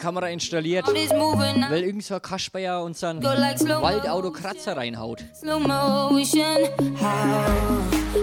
Kamera 0.00 0.28
installiert, 0.30 0.86
weil 0.86 1.84
irgend 1.84 2.02
so 2.02 2.14
ein 2.14 2.62
ja 2.62 2.78
unseren 2.78 3.22
Waldautokratzer 3.22 4.74
reinhaut. 4.74 5.22
Slow 5.38 5.60
motion, 5.60 6.68
how 6.98 7.82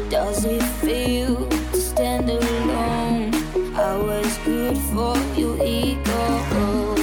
does 0.10 0.44
it 0.44 0.64
feel 0.82 1.36
to 1.72 1.78
stand 1.78 2.30
alone? 2.32 3.32
I 3.76 3.96
was 3.96 4.40
good 4.44 4.76
for 4.92 5.16
your 5.38 5.56
ego. 5.64 6.96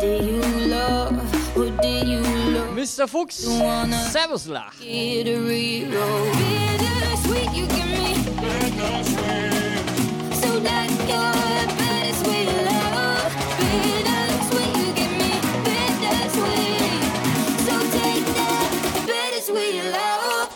Did 0.00 0.24
you 0.24 0.40
love 0.66 1.12
or 1.54 1.66
did 1.82 2.08
you 2.08 2.22
love? 2.54 2.74
Mr. 2.74 3.06
Fuchs, 3.06 3.44
Servus 4.12 4.46
Lach. 4.46 4.72
So 10.40 10.58
that 10.60 11.81
We 19.52 19.82
love. 19.82 20.52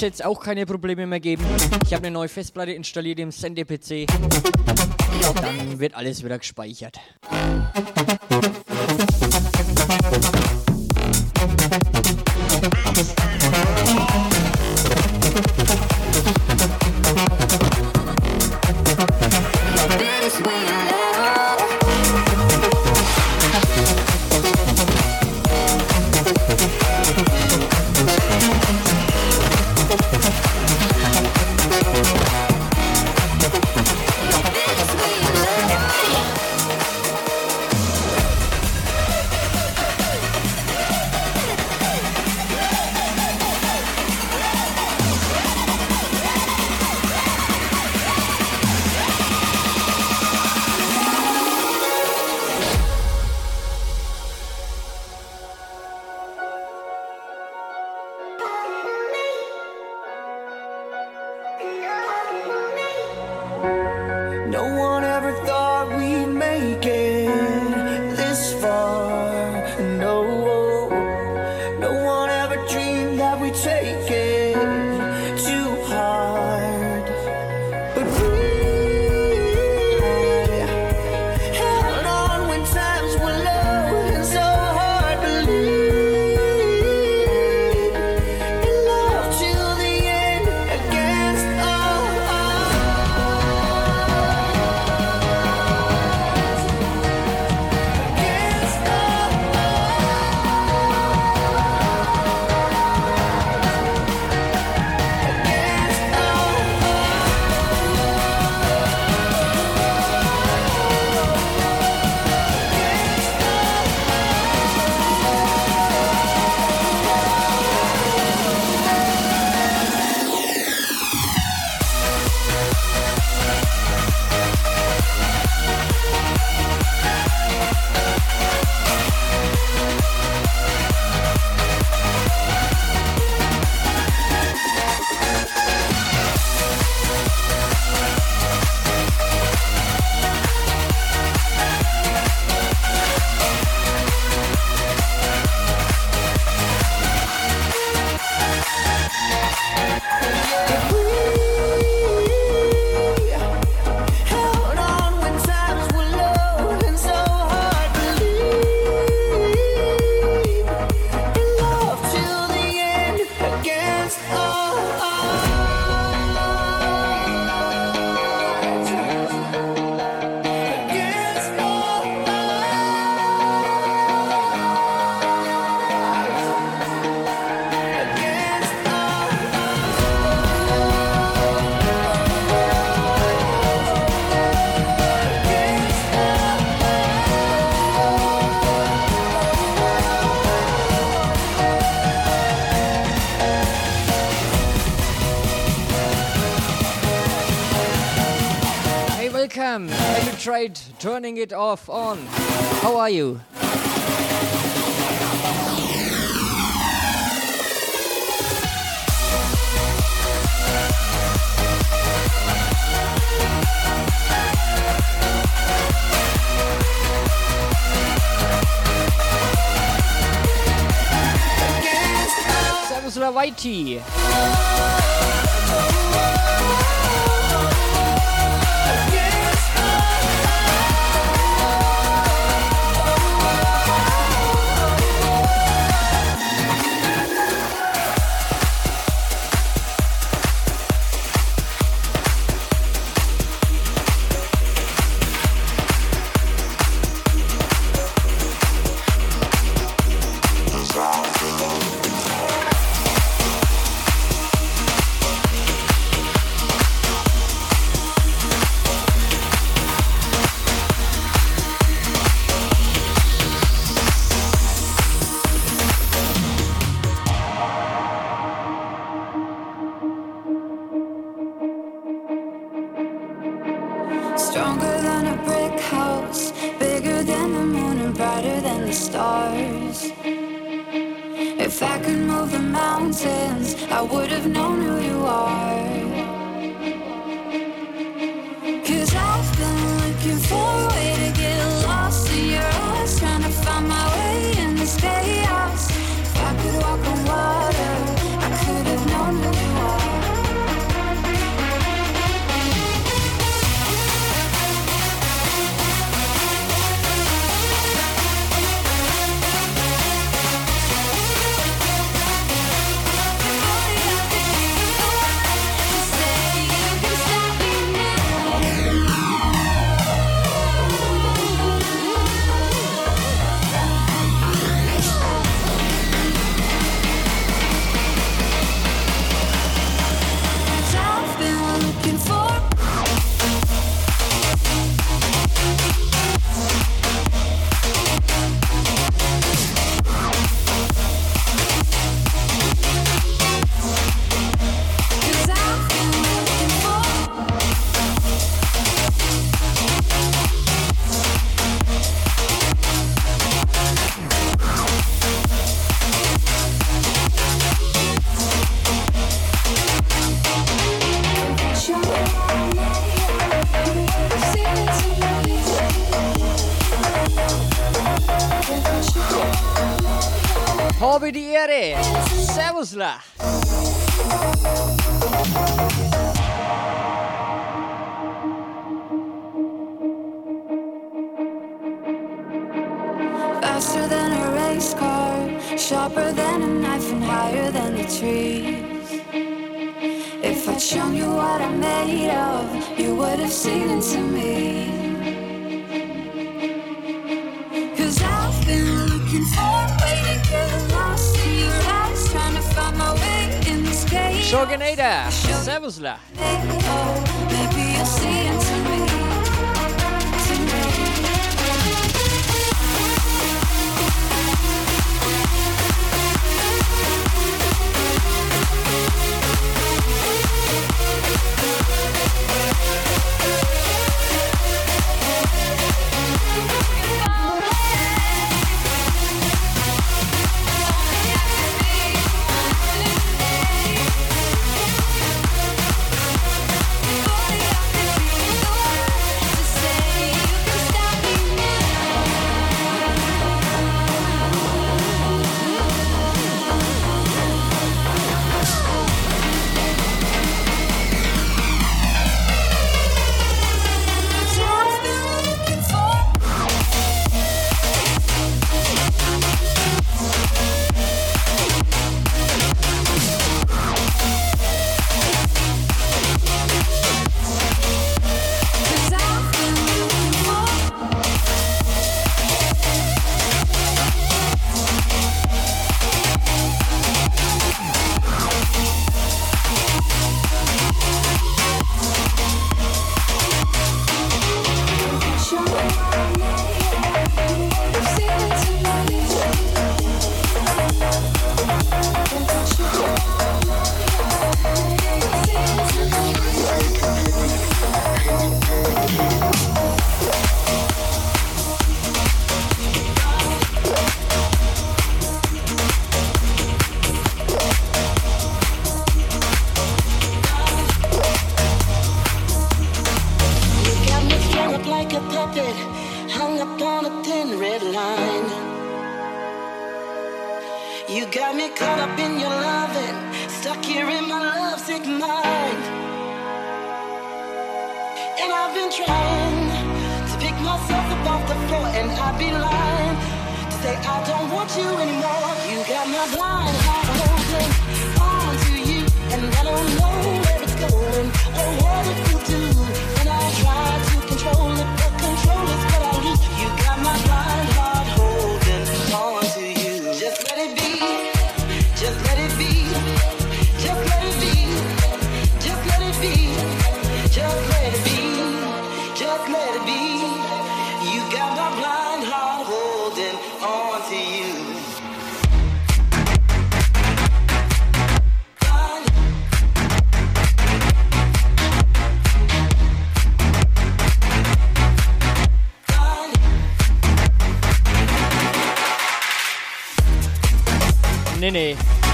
Es 0.00 0.18
jetzt 0.18 0.24
auch 0.24 0.40
keine 0.40 0.64
Probleme 0.64 1.06
mehr 1.06 1.20
geben. 1.20 1.44
Ich 1.84 1.92
habe 1.92 2.06
eine 2.06 2.10
neue 2.10 2.28
Festplatte 2.28 2.72
installiert 2.72 3.18
im 3.18 3.30
Sende-PC. 3.30 4.06
Dann 5.42 5.78
wird 5.78 5.94
alles 5.94 6.24
wieder 6.24 6.38
gespeichert. 6.38 6.98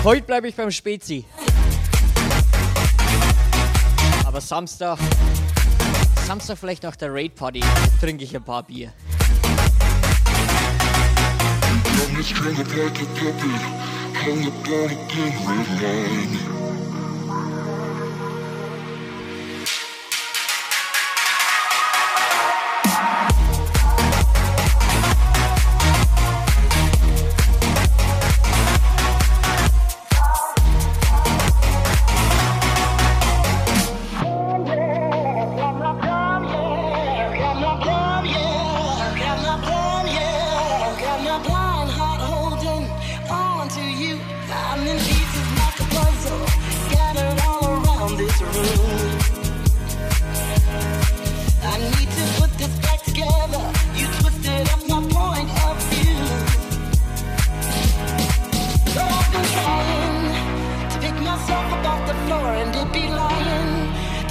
Heute 0.06 0.22
bleibe 0.22 0.46
ich 0.46 0.54
beim 0.54 0.70
Spezi. 0.70 1.24
Aber 4.24 4.40
Samstag. 4.40 5.00
Samstag 6.24 6.58
vielleicht 6.58 6.84
nach 6.84 6.94
der 6.94 7.12
Raid-Party 7.12 7.60
trinke 8.00 8.22
ich 8.22 8.36
ein 8.36 8.44
paar 8.44 8.62
Bier. 8.62 8.92
Hung 14.24 14.46
up 14.46 14.68
on. 14.68 16.55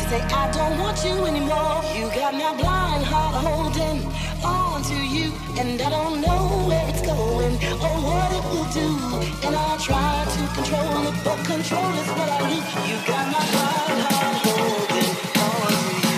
I 0.08 0.52
don't 0.52 0.80
want 0.80 1.04
you 1.04 1.26
anymore. 1.26 1.82
You 1.96 2.08
got 2.14 2.34
my 2.34 2.54
blind 2.62 3.04
heart 3.06 3.44
holding 3.44 4.06
on 4.44 4.84
to 4.84 4.94
you, 4.94 5.34
and 5.58 5.82
I 5.82 5.90
don't 5.90 6.22
know 6.22 6.68
where 6.68 6.88
it's 6.90 7.02
going 7.02 7.56
or 7.82 7.96
what 8.06 8.32
it 8.32 8.44
will 8.52 8.70
do. 8.72 8.88
And 9.48 9.56
I 9.56 9.78
try 9.78 10.26
to 10.36 10.48
control 10.54 11.08
it, 11.08 11.16
but 11.24 11.44
control 11.46 11.92
is 11.94 12.08
what 12.10 12.30
I 12.30 12.40
lose. 12.50 12.70
You 12.88 12.98
got 13.08 13.26
my 13.34 13.42
blind 13.52 14.02
heart 14.06 14.38
holding 14.46 15.16
on 15.42 15.74
you. 16.04 16.16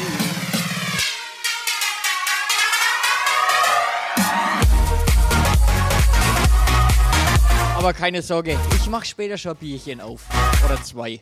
Aber 7.77 7.93
keine 7.93 8.21
Sorge, 8.21 8.57
ich 8.75 8.89
mach 8.89 9.05
später 9.05 9.37
schon 9.37 9.53
ein 9.53 9.57
Bierchen 9.57 10.01
auf. 10.01 10.23
Oder 10.65 10.83
zwei. 10.83 11.21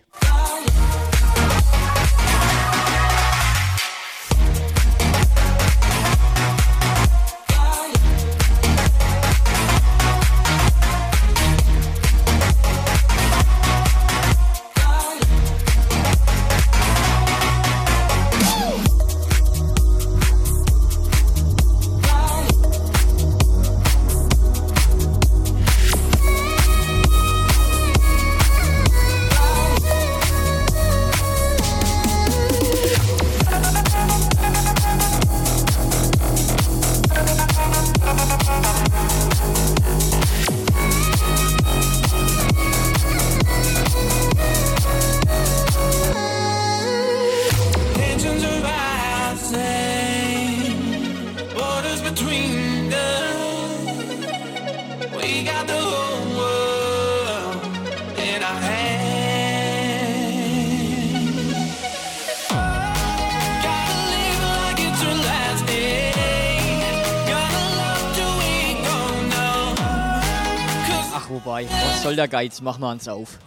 Soll 72.16 72.28
der 72.28 72.28
Geiz? 72.30 72.62
Machen 72.62 72.82
wir 72.82 72.92
uns 72.92 73.08
auf. 73.08 73.38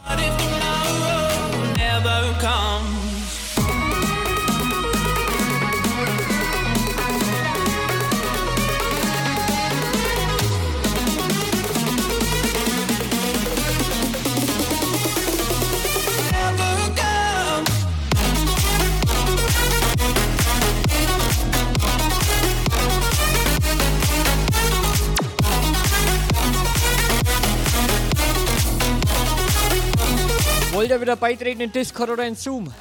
Ihr 30.99 31.03
wieder 31.03 31.17
beitreten 31.17 31.61
in 31.61 31.73
Discord 31.73 32.11
oder 32.11 32.27
in 32.27 32.35
Zoom? 32.35 32.73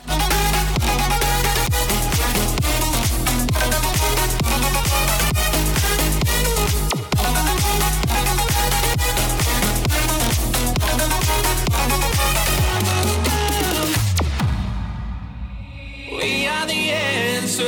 We 16.11 16.47
are 16.47 16.65
the 16.65 16.91
answer. 16.91 17.65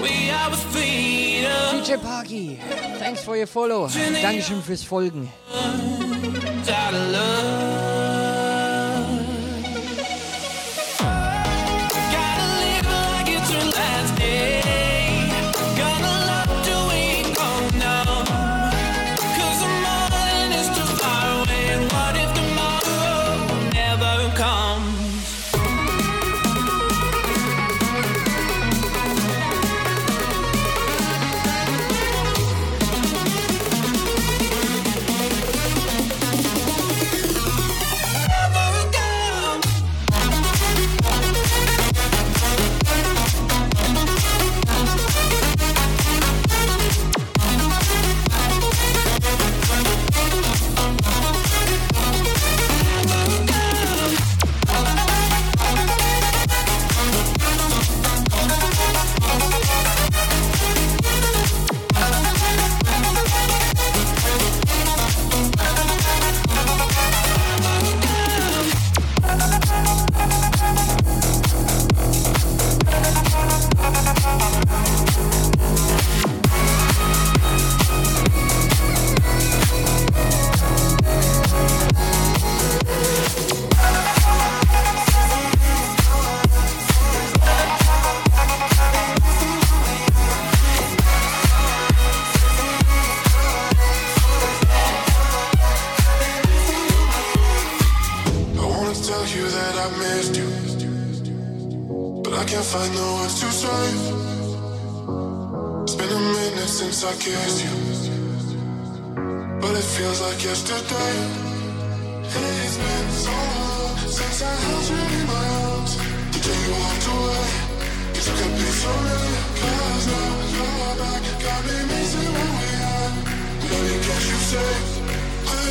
We 0.00 0.30
are 0.30 0.50
with 0.50 0.62
freedom. 0.72 1.82
DJ 1.82 2.02
Parky, 2.02 2.58
thanks 2.98 3.22
for 3.22 3.36
your 3.36 3.46
follow. 3.46 3.88
Dankeschön 4.22 4.62
fürs 4.62 4.82
Folgen. 4.82 5.28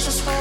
just 0.05 0.21
for 0.23 0.38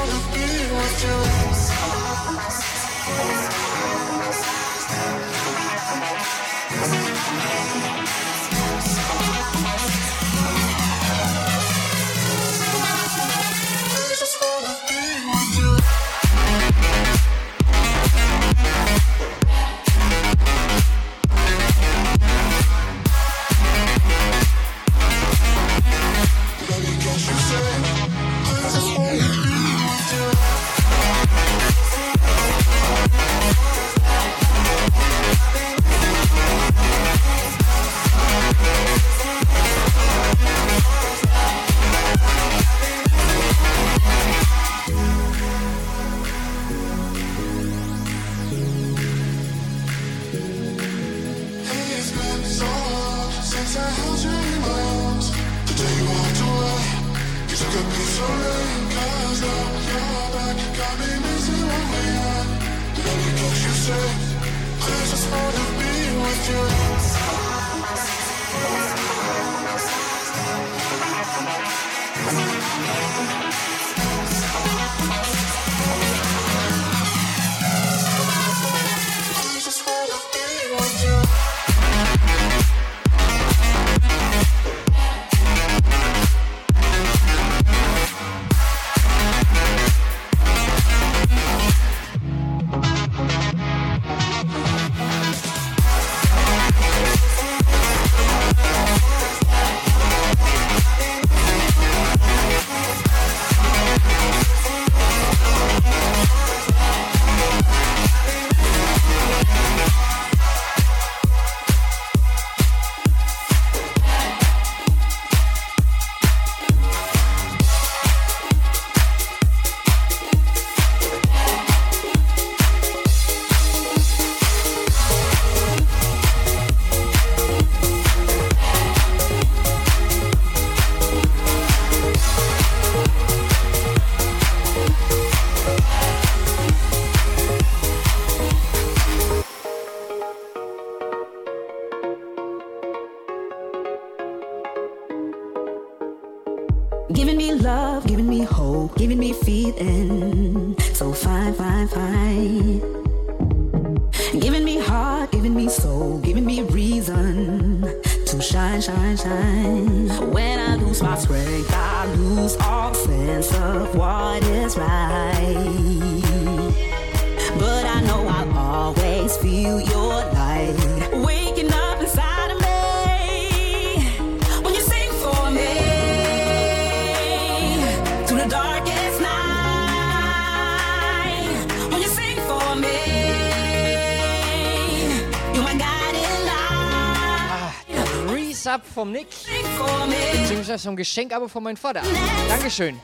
das 190.79 190.83
ist 190.83 190.85
so 190.85 190.91
ein 190.91 190.95
Geschenk 190.95 191.33
aber 191.33 191.49
von 191.49 191.61
meinem 191.61 191.75
Vater. 191.75 192.01
Dankeschön. 192.47 192.97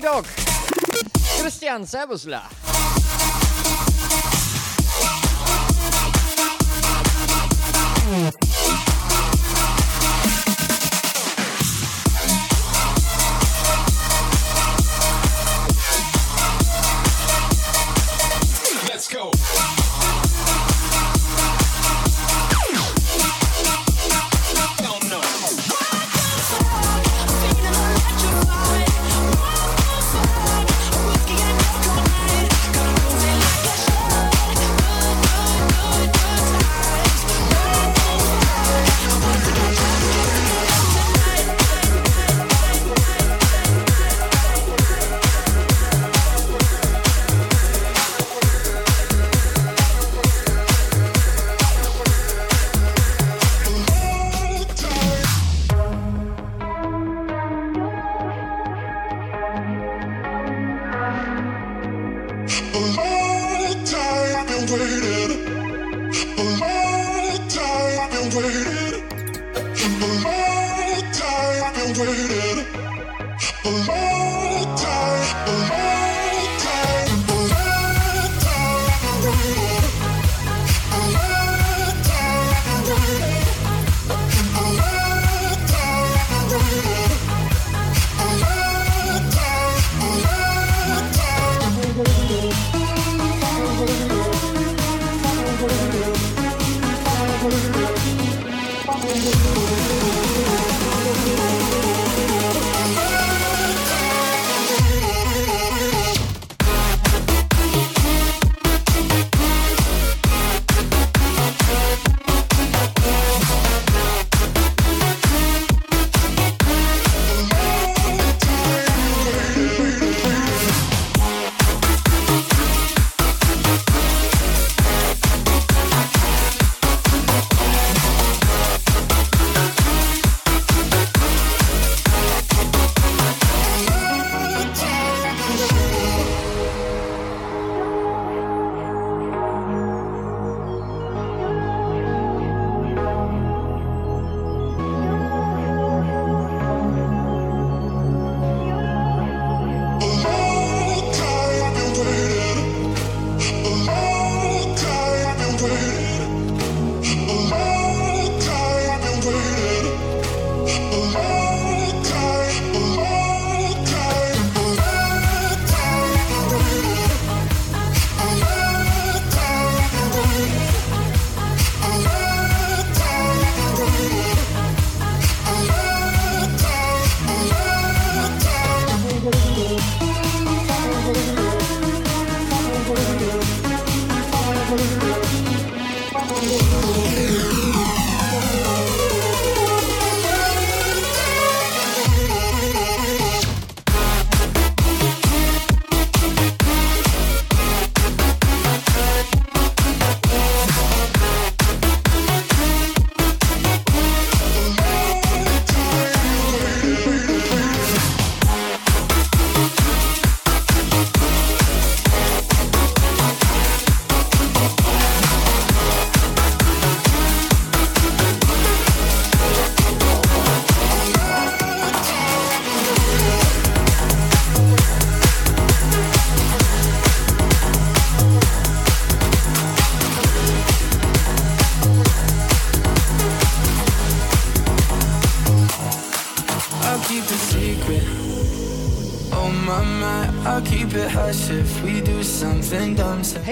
Turntable 0.00 0.22
Dog. 0.22 0.26
Christian, 1.40 1.82
Servusla. 1.82 2.57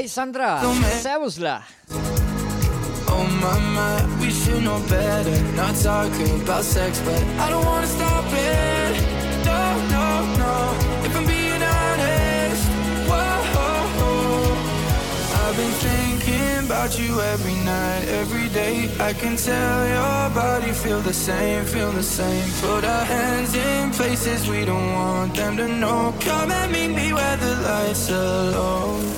Sandra. 0.04 0.60
Servusla. 1.00 1.62
Oh 3.08 3.24
my, 3.42 4.20
we 4.20 4.30
should 4.30 4.62
know 4.62 4.78
better. 4.90 5.42
Not 5.56 5.74
talk 5.76 6.12
about 6.42 6.64
sex, 6.64 7.00
but 7.00 7.22
I 7.40 7.48
don't 7.48 7.64
wanna 7.64 7.86
stop 7.86 8.24
it. 8.28 8.92
No, 9.46 9.62
no, 9.94 10.06
no. 10.36 10.54
If 11.06 11.16
I'm 11.16 11.26
being 11.26 11.62
honest, 11.62 12.62
whoa, 13.08 13.24
I've 15.40 15.56
been 15.56 15.76
thinking 15.88 16.66
about 16.66 16.98
you 16.98 17.20
every 17.32 17.54
night, 17.64 18.04
every 18.20 18.48
day. 18.50 18.90
I 19.00 19.14
can 19.14 19.36
tell 19.36 19.88
your 19.88 20.30
body 20.34 20.72
feel 20.72 21.00
the 21.00 21.14
same, 21.14 21.64
feel 21.64 21.90
the 21.92 22.02
same. 22.02 22.44
Put 22.60 22.84
our 22.84 23.04
hands 23.04 23.54
in 23.54 23.90
places 23.92 24.46
we 24.46 24.66
don't 24.66 24.92
want 24.92 25.34
them 25.34 25.56
to 25.56 25.66
know. 25.68 26.14
Come 26.20 26.52
and 26.52 26.70
meet 26.70 26.92
me 26.94 27.14
where 27.14 27.36
the 27.38 27.54
lights 27.62 28.10
are 28.10 28.50
low. 28.50 29.15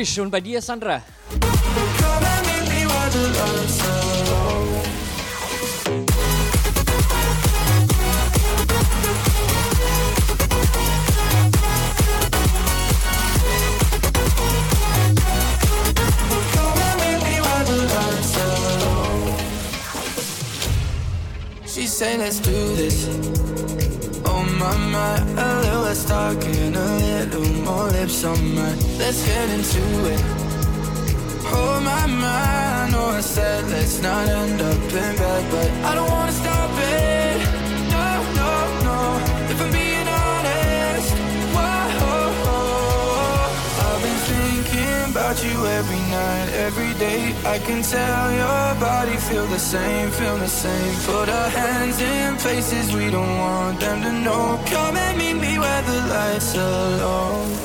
Logisch, 0.00 0.18
und 0.18 0.30
bei 0.30 0.40
dir, 0.40 0.62
Sandra? 0.62 1.02
She 21.66 21.86
say 21.86 22.16
let's 22.16 22.40
do 22.40 22.50
this. 22.74 23.06
Oh 24.24 24.42
my 24.58 24.76
my, 24.90 25.20
oh, 25.36 25.60
a 25.60 25.60
little 25.60 25.82
less 25.82 26.06
talking, 26.06 26.74
a 26.74 26.80
little 26.80 27.09
more 27.70 27.90
lips 27.90 28.24
on 28.24 28.38
mine. 28.54 28.78
Let's 28.98 29.20
get 29.30 29.48
into 29.56 29.84
it. 30.14 30.22
Oh 31.52 31.74
my 31.88 32.06
my, 32.22 32.54
I 32.82 32.90
know 32.92 33.06
I 33.20 33.22
said 33.34 33.60
let's 33.74 33.96
not 34.06 34.24
end 34.28 34.60
up 34.70 34.82
in 35.04 35.12
bed, 35.22 35.42
but 35.54 35.68
I 35.88 35.90
don't 35.96 36.10
wanna 36.16 36.36
stop 36.42 36.70
it. 36.98 37.38
No 37.94 38.06
no 38.40 38.52
no, 38.86 38.98
if 39.52 39.58
I'm 39.64 39.70
being 39.80 40.08
honest, 40.22 41.10
whoa, 41.54 42.30
I've 43.86 44.00
been 44.06 44.20
thinking 44.30 45.02
about 45.12 45.36
you 45.46 45.56
every 45.78 46.02
night, 46.18 46.48
every 46.66 46.92
day. 47.06 47.20
I 47.54 47.56
can 47.66 47.80
tell 47.94 48.26
your 48.42 48.66
body 48.88 49.16
feel 49.28 49.46
the 49.56 49.62
same, 49.74 50.10
feel 50.18 50.36
the 50.46 50.52
same. 50.64 50.94
Put 51.12 51.28
our 51.38 51.50
hands 51.60 51.98
in 52.00 52.36
places 52.44 52.84
we 52.98 53.06
don't 53.16 53.34
want 53.44 53.80
them 53.80 53.98
to 54.06 54.12
know. 54.26 54.44
Come 54.74 54.96
and 55.04 55.14
meet 55.22 55.38
me 55.46 55.52
where 55.62 55.82
the 55.90 55.98
lights 56.14 56.50
are 56.56 56.90
low. 57.02 57.59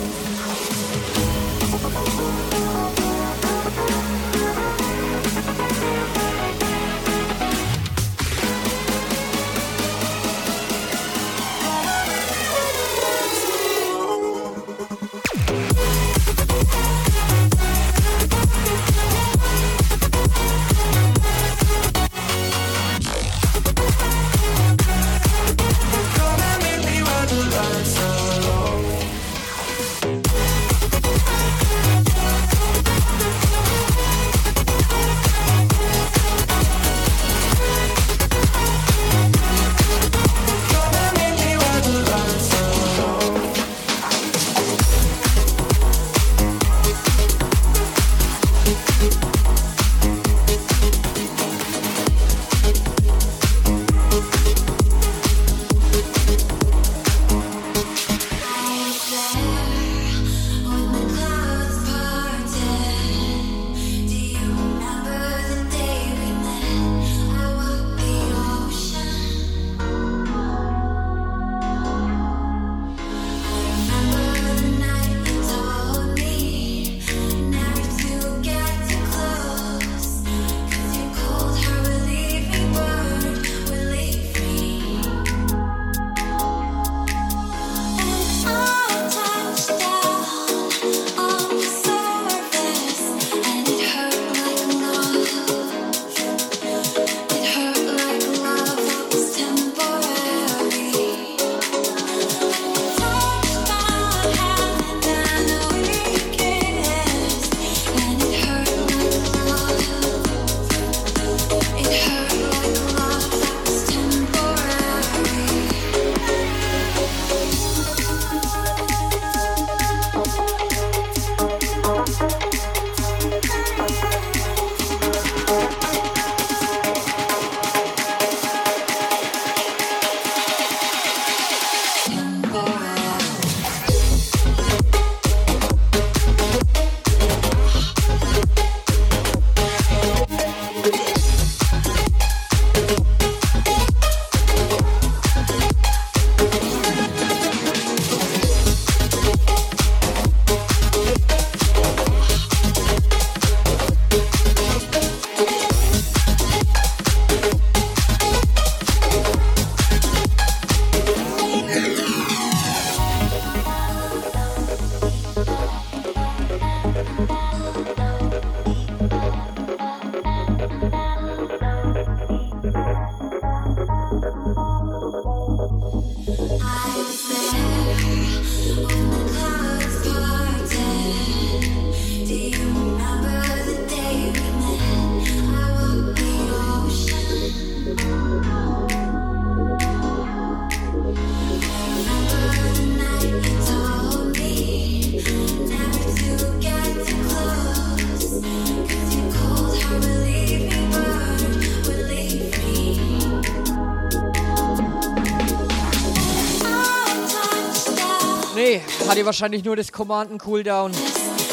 Wahrscheinlich 209.25 209.63
nur 209.63 209.75
das 209.75 209.91
Commanden-Cooldown. 209.91 210.91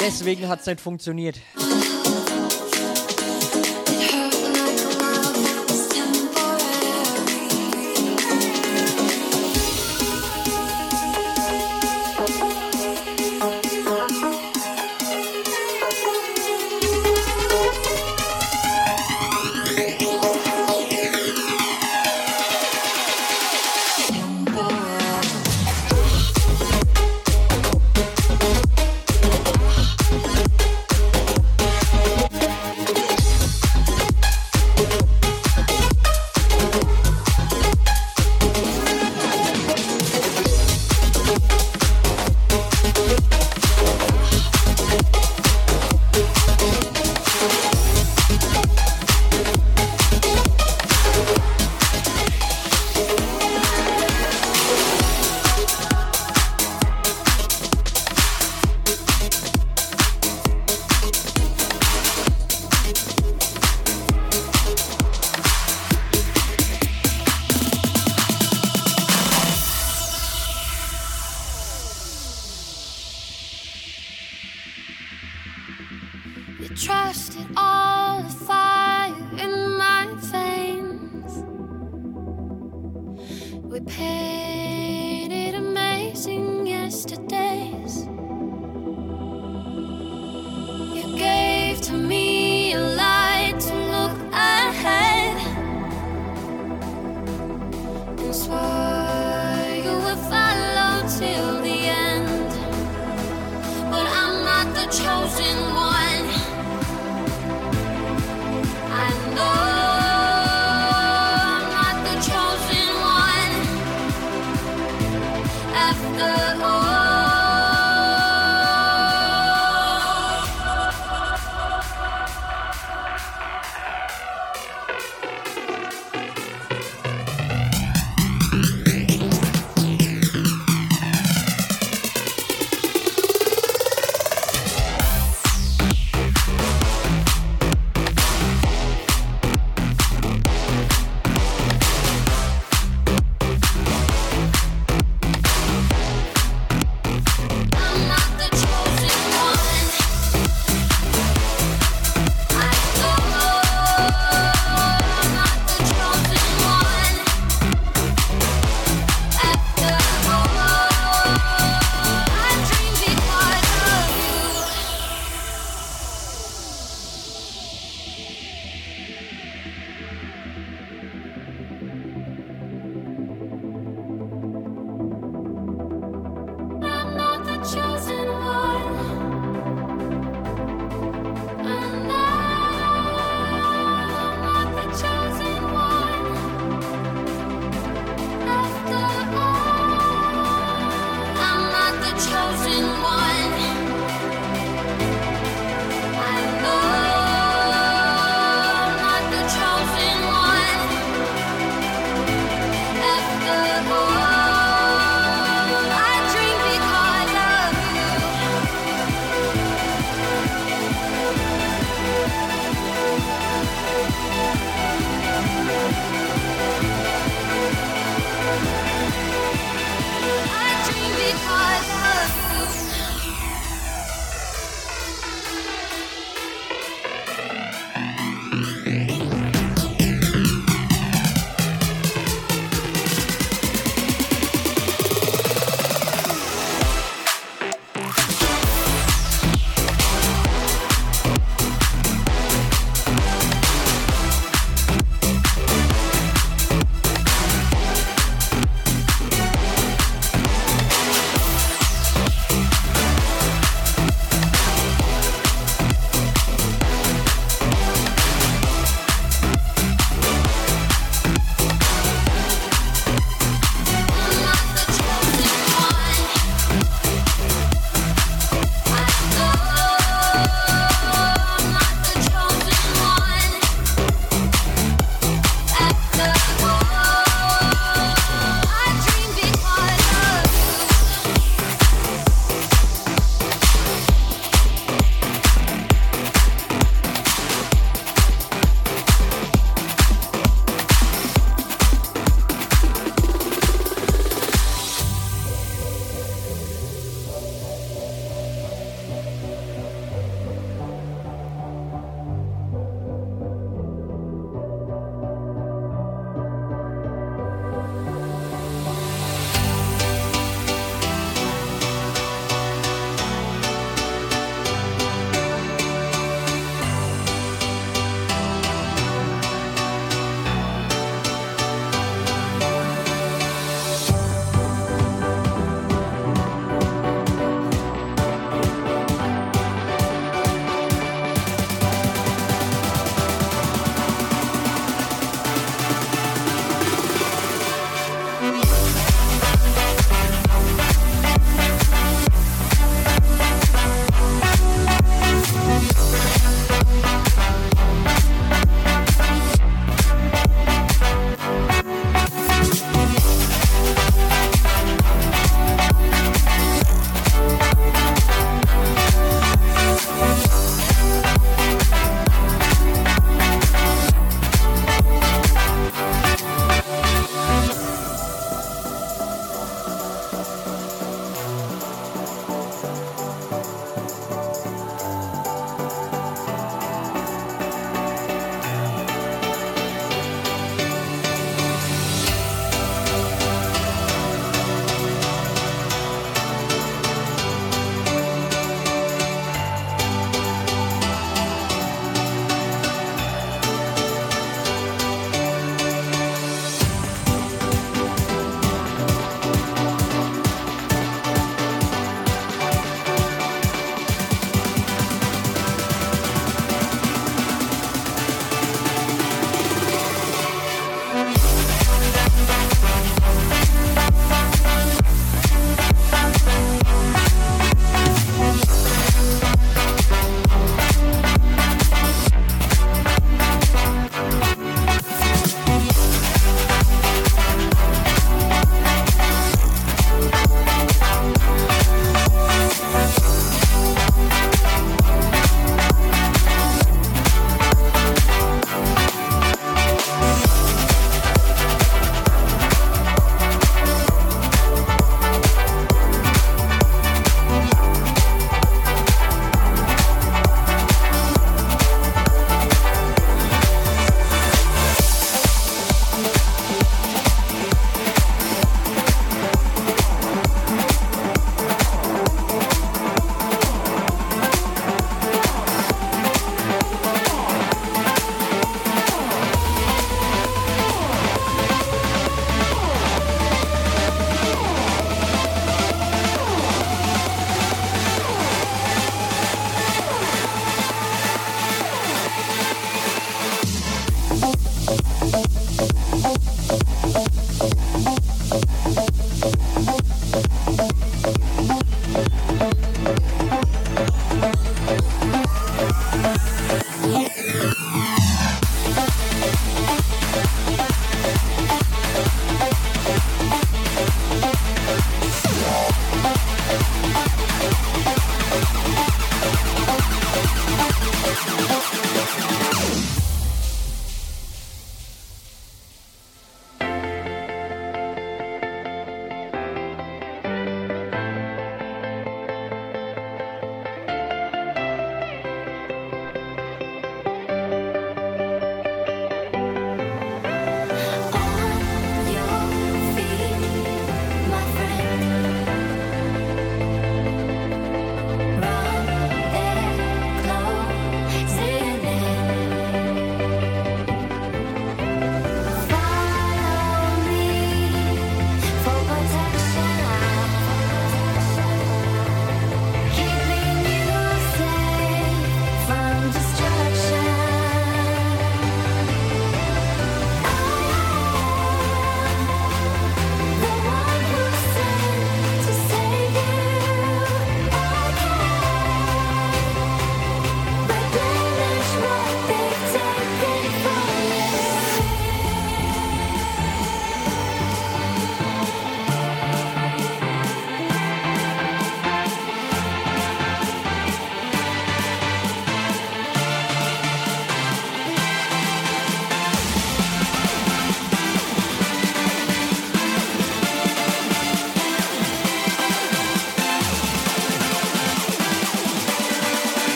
Deswegen 0.00 0.48
hat 0.48 0.60
es 0.60 0.66
nicht 0.66 0.80
funktioniert. 0.80 1.36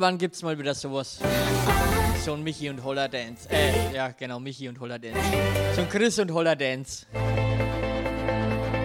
Irgendwann 0.00 0.16
gibt's 0.16 0.42
mal 0.42 0.58
wieder 0.58 0.72
sowas. 0.72 1.18
So 2.24 2.32
ein 2.32 2.42
Michi 2.42 2.70
und 2.70 2.82
Holler 2.82 3.06
Dance. 3.06 3.46
Äh, 3.50 3.94
ja, 3.94 4.08
genau, 4.12 4.40
Michi 4.40 4.66
und 4.66 4.80
Holler 4.80 4.98
Dance. 4.98 5.20
So 5.74 5.82
ein 5.82 5.90
Chris 5.90 6.18
und 6.18 6.32
Holler 6.32 6.56
Dance. 6.56 7.04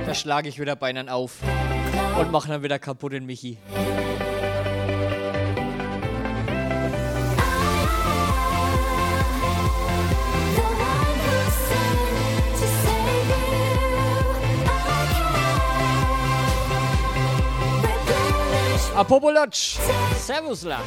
Da 0.06 0.14
schlage 0.14 0.50
ich 0.50 0.60
wieder 0.60 0.76
Beinen 0.76 1.08
auf 1.08 1.38
und 2.20 2.34
mache 2.34 2.50
dann 2.50 2.64
wieder 2.64 2.80
kaputt 2.80 3.14
den 3.14 3.26
Michi. 3.26 3.58
Apopolotsch. 19.06 19.78
Servusla. 20.18 20.80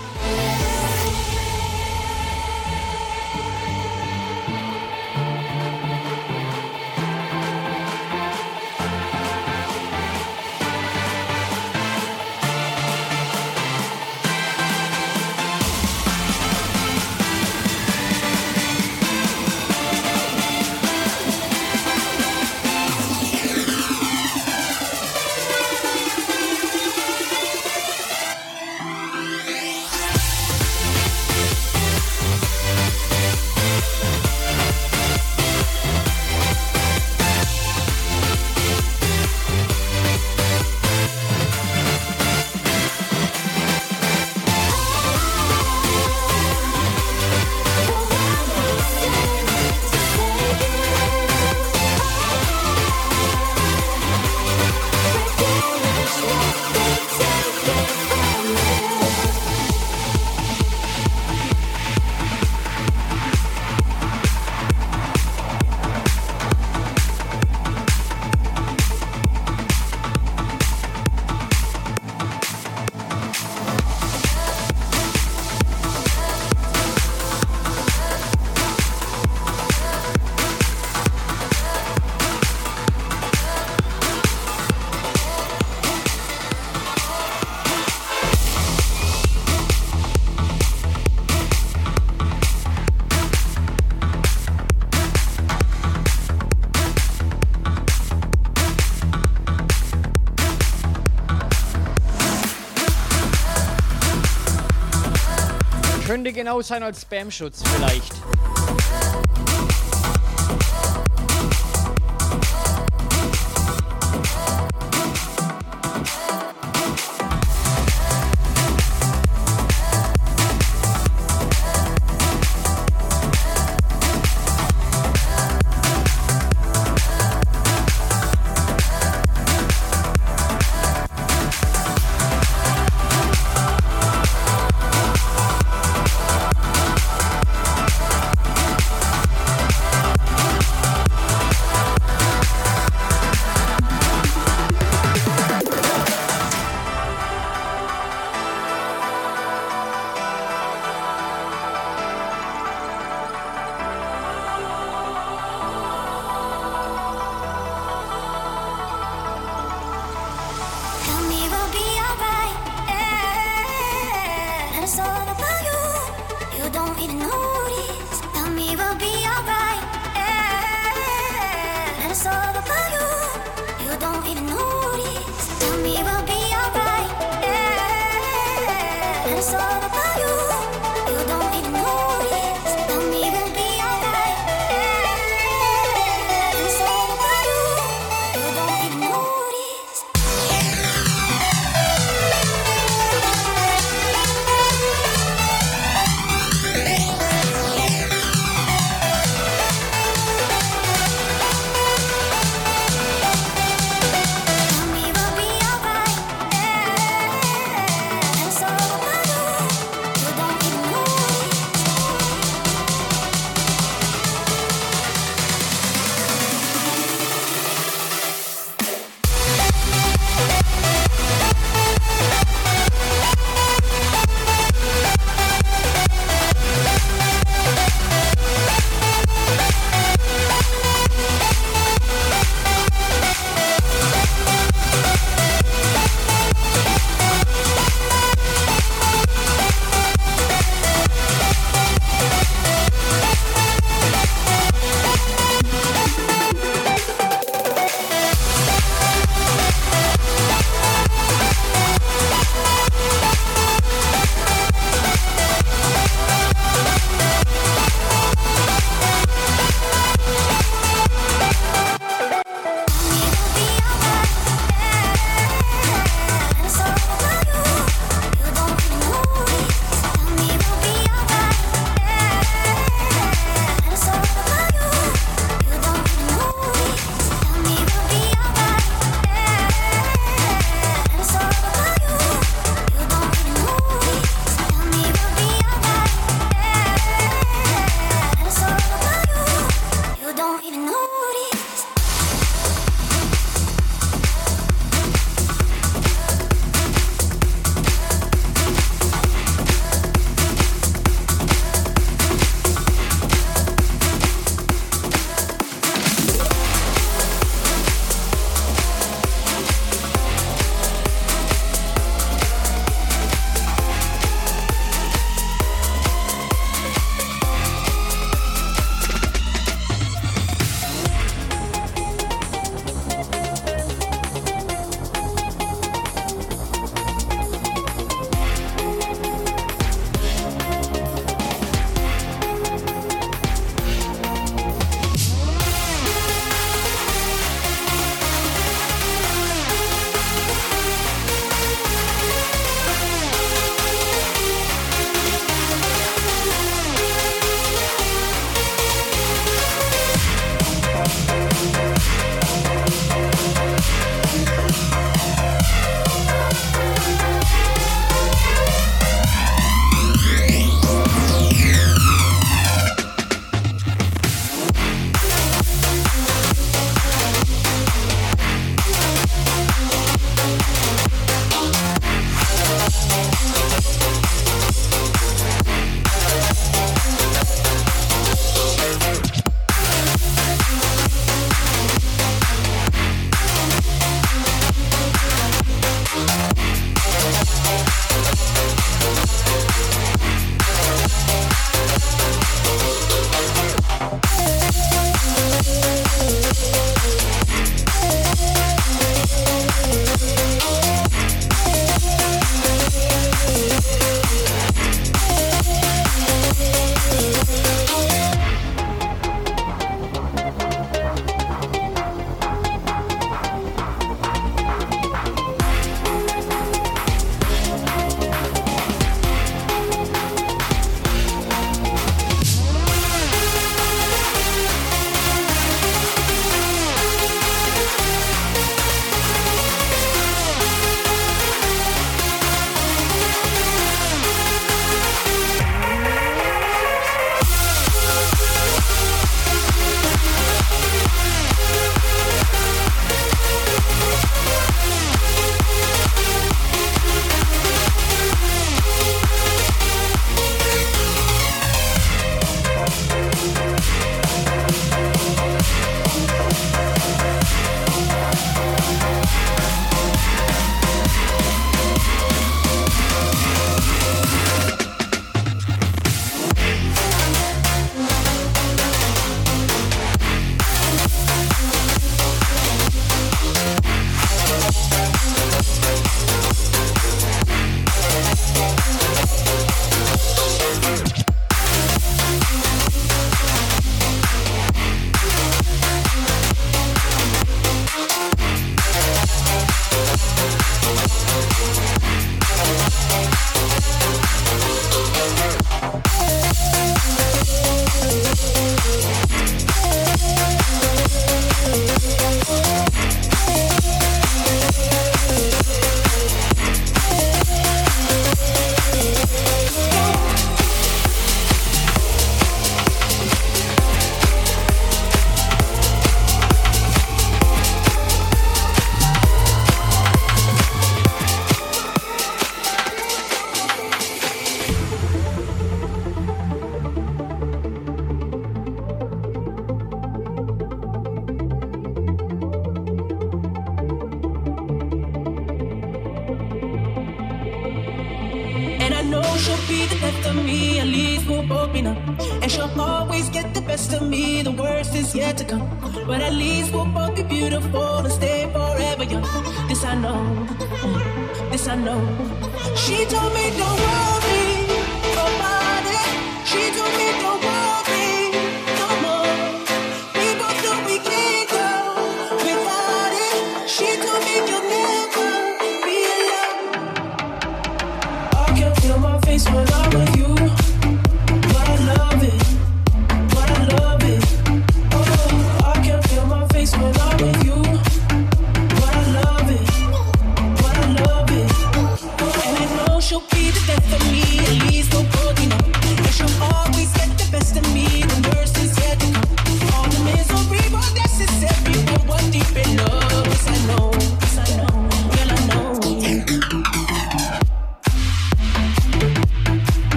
Könnte 106.19 106.33
genau 106.33 106.61
sein 106.63 106.83
als 106.83 107.03
Spam-Schutz 107.03 107.63
vielleicht. 107.77 108.18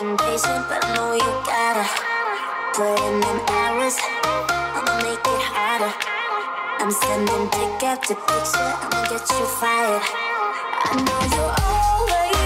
impatient, 0.00 0.68
but 0.68 0.84
I 0.84 0.94
know 0.94 1.12
you 1.12 1.30
gotta 1.42 1.84
put 2.74 2.98
in 3.02 3.20
them 3.20 3.40
hours. 3.48 3.96
I'ma 4.48 4.94
make 5.02 5.18
it 5.18 5.42
harder. 5.50 5.92
I'm 6.78 6.90
sending 6.90 7.48
pick 7.50 7.82
after 7.82 8.14
picture. 8.14 8.72
I'ma 8.82 9.08
get 9.10 9.28
you 9.28 9.46
fired. 9.58 10.02
I 10.84 11.02
know 11.02 11.20
you 11.34 11.42
always. 11.66 12.37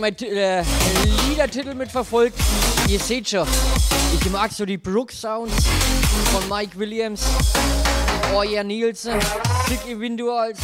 wenig 0.00 0.20
mein 0.20 0.28
äh, 0.28 0.64
Liedertitel 1.28 1.74
mitverfolgt. 1.74 2.38
Ihr 2.88 2.98
seht 2.98 3.28
schon, 3.28 3.46
ich 4.18 4.30
mag 4.30 4.52
so 4.52 4.64
die 4.64 4.78
Brook 4.78 5.12
Sounds 5.12 5.52
von 6.32 6.48
Mike 6.48 6.78
Williams, 6.78 7.24
Oya 8.34 8.64
Nielsen, 8.64 9.18
Sicky 9.66 9.98
Winduals. 9.98 10.58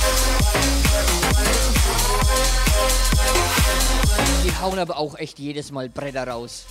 Die 4.45 4.53
hauen 4.63 4.79
aber 4.79 4.97
auch 4.97 5.19
echt 5.19 5.39
jedes 5.39 5.71
Mal 5.73 5.89
Bretter 5.89 6.27
raus. 6.27 6.65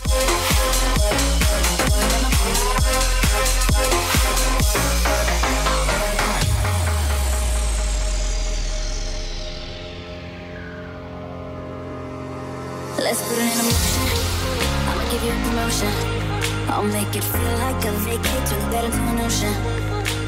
Musik 3.75 4.16
you 15.27 15.33
promotion. 15.43 15.91
I'll 16.71 16.83
make 16.83 17.13
it 17.15 17.23
feel 17.23 17.55
like 17.65 17.83
a 17.85 17.91
vacation, 18.07 18.59
better 18.71 18.89
than 18.89 19.05
an 19.11 19.25
ocean. 19.25 19.53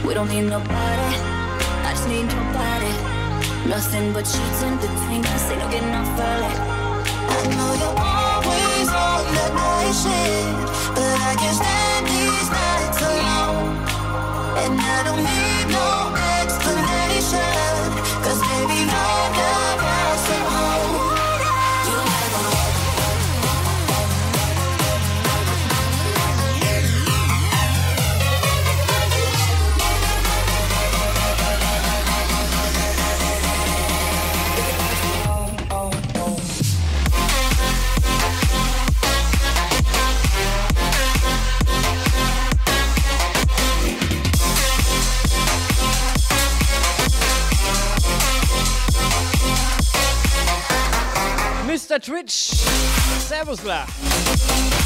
We 0.05 0.13
don't 0.13 0.29
need 0.29 0.47
nobody, 0.57 1.09
I 1.87 1.91
just 1.95 2.07
need 2.07 2.27
nobody. 2.27 2.93
Nothing 3.69 4.11
but 4.13 4.25
sheets 4.27 4.61
in 4.63 4.75
between 4.77 5.23
us, 5.33 5.51
ain't 5.51 5.59
no 5.59 5.67
getting 5.69 5.95
off 5.99 6.19
early. 6.19 6.53
I 7.35 7.39
know 7.55 7.71
you're 7.81 7.99
always 8.11 8.89
on 9.05 9.23
that 9.35 9.51
night 9.59 9.95
shift, 10.01 10.95
but 10.95 11.15
I 11.29 11.33
can't 11.39 11.57
stand 11.61 12.03
these 12.11 12.49
nights 12.59 12.99
alone, 13.09 13.71
and 14.63 14.73
I 14.79 14.97
don't 15.07 15.23
need 15.23 15.65
no. 15.75 16.28
Mr. 51.89 51.99
Twitch. 51.99 52.53
Servus, 53.27 53.63
la. 53.63 54.78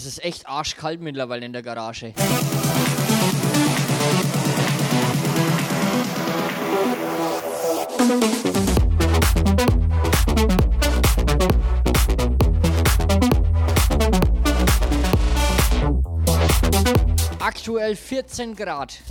Das 0.00 0.06
ist 0.06 0.24
echt 0.24 0.48
arschkalt 0.48 1.02
mittlerweile 1.02 1.44
in 1.44 1.52
der 1.52 1.60
Garage. 1.60 2.14
Aktuell 17.38 17.94
14 17.94 18.56
Grad. 18.56 19.02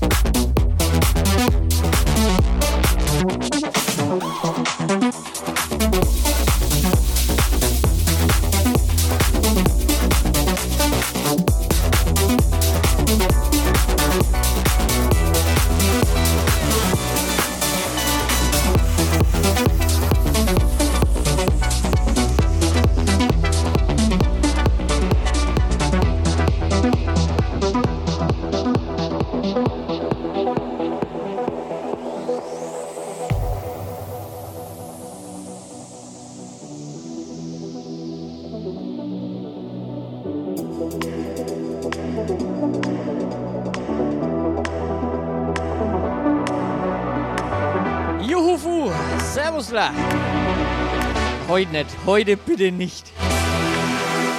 Heute 51.60 51.72
nicht, 51.72 51.88
heute 52.06 52.38
bitte 52.38 52.72
nicht. 52.72 53.11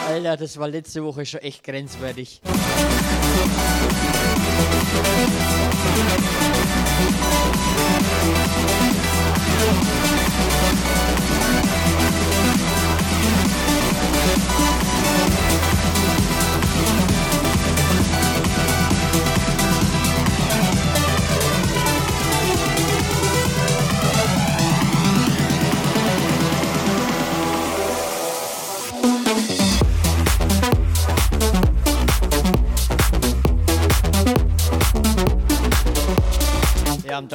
Alter, 0.08 0.38
das 0.38 0.58
war 0.58 0.68
letzte 0.68 1.04
Woche 1.04 1.26
schon 1.26 1.40
echt 1.40 1.62
grenzwertig. 1.62 2.40
Ja, 9.60 9.99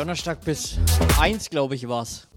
Donnerstag 0.06 0.40
bis 0.46 0.78
1, 1.20 1.50
glaube 1.50 1.74
ich, 1.74 1.88
war's. 1.88 2.28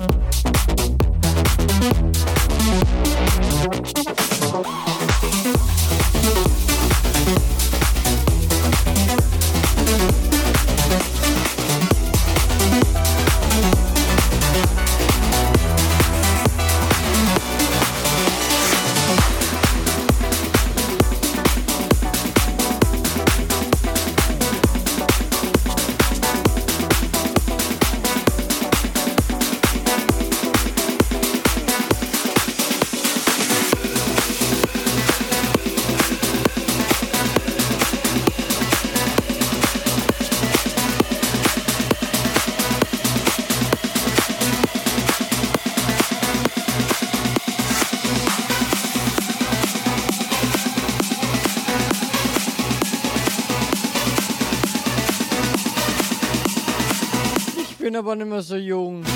Aber 57.98 58.14
nicht 58.14 58.28
mehr 58.28 58.42
so 58.42 58.56
jung. 58.56 59.07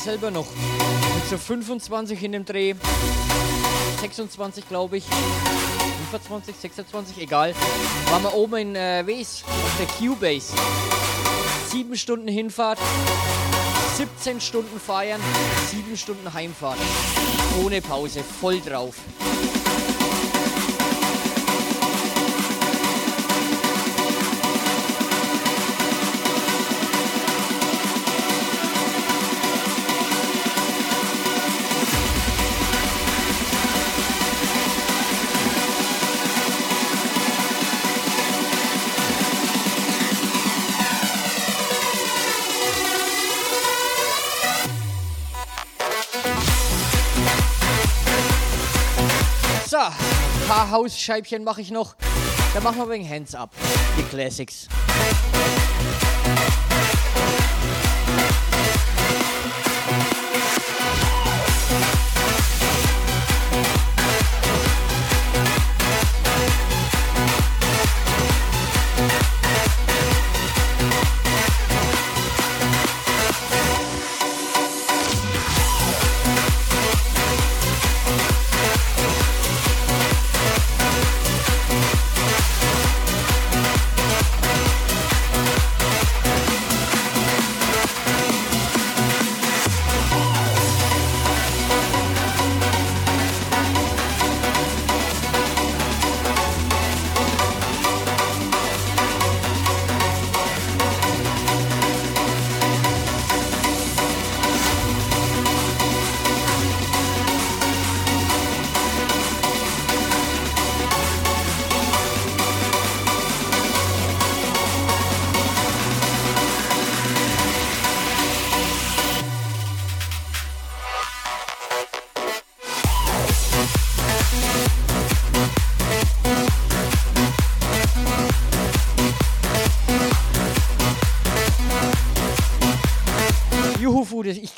Selber 0.00 0.30
noch. 0.30 0.46
Mit 1.14 1.28
so 1.28 1.36
25 1.36 2.22
in 2.22 2.32
dem 2.32 2.44
Dreh. 2.44 2.74
26 4.00 4.68
glaube 4.68 4.96
ich. 4.96 5.04
25, 6.10 6.56
26, 6.56 7.18
egal. 7.18 7.54
Waren 8.10 8.22
wir 8.22 8.34
oben 8.34 8.56
in 8.56 8.74
äh, 8.74 9.06
Wes 9.06 9.44
auf 9.46 9.76
der 9.78 9.86
Q-Base. 9.86 10.54
Sieben 11.70 11.96
Stunden 11.96 12.26
Hinfahrt, 12.26 12.78
17 13.96 14.40
Stunden 14.40 14.80
feiern, 14.80 15.20
sieben 15.70 15.96
Stunden 15.96 16.32
Heimfahrt. 16.32 16.78
Ohne 17.64 17.80
Pause, 17.80 18.24
voll 18.24 18.60
drauf. 18.60 18.96
Paar 50.80 50.84
Hausscheibchen 50.84 51.44
mache 51.44 51.60
ich 51.60 51.70
noch. 51.70 51.94
Da 52.54 52.60
machen 52.60 52.78
wir 52.78 52.88
wegen 52.88 53.08
Hands 53.08 53.34
Up, 53.34 53.50
die 53.98 54.02
Classics. 54.04 54.68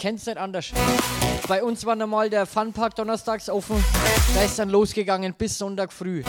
Kenn's 0.02 0.26
nicht 0.26 0.36
anders. 0.36 0.72
Bei 1.46 1.62
uns 1.62 1.86
war 1.86 1.94
normal 1.94 2.28
der 2.28 2.44
Funpark 2.44 2.96
donnerstags 2.96 3.48
offen. 3.48 3.76
Da 4.34 4.42
ist 4.42 4.58
dann 4.58 4.68
losgegangen 4.68 5.32
bis 5.32 5.56
Sonntag 5.56 5.92
früh. 5.92 6.24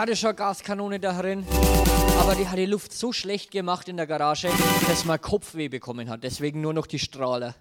Hatte 0.00 0.16
schon 0.16 0.34
Gaskanone 0.34 0.98
da 0.98 1.20
drin, 1.20 1.44
aber 2.18 2.34
die 2.34 2.48
hat 2.48 2.56
die 2.56 2.64
Luft 2.64 2.90
so 2.90 3.12
schlecht 3.12 3.50
gemacht 3.50 3.86
in 3.86 3.98
der 3.98 4.06
Garage, 4.06 4.48
dass 4.88 5.04
man 5.04 5.20
Kopfweh 5.20 5.68
bekommen 5.68 6.08
hat. 6.08 6.24
Deswegen 6.24 6.62
nur 6.62 6.72
noch 6.72 6.86
die 6.86 6.98
Strahler. 6.98 7.54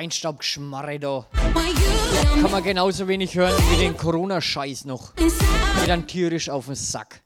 Feinstaubgeschmarre 0.00 0.98
da. 0.98 1.26
Kann 2.40 2.50
man 2.50 2.62
genauso 2.62 3.06
wenig 3.06 3.34
hören 3.34 3.52
wie 3.70 3.84
den 3.84 3.94
Corona-Scheiß 3.94 4.86
noch. 4.86 5.14
Geht 5.14 5.88
dann 5.88 6.06
tierisch 6.06 6.48
auf 6.48 6.64
den 6.64 6.74
Sack. 6.74 7.20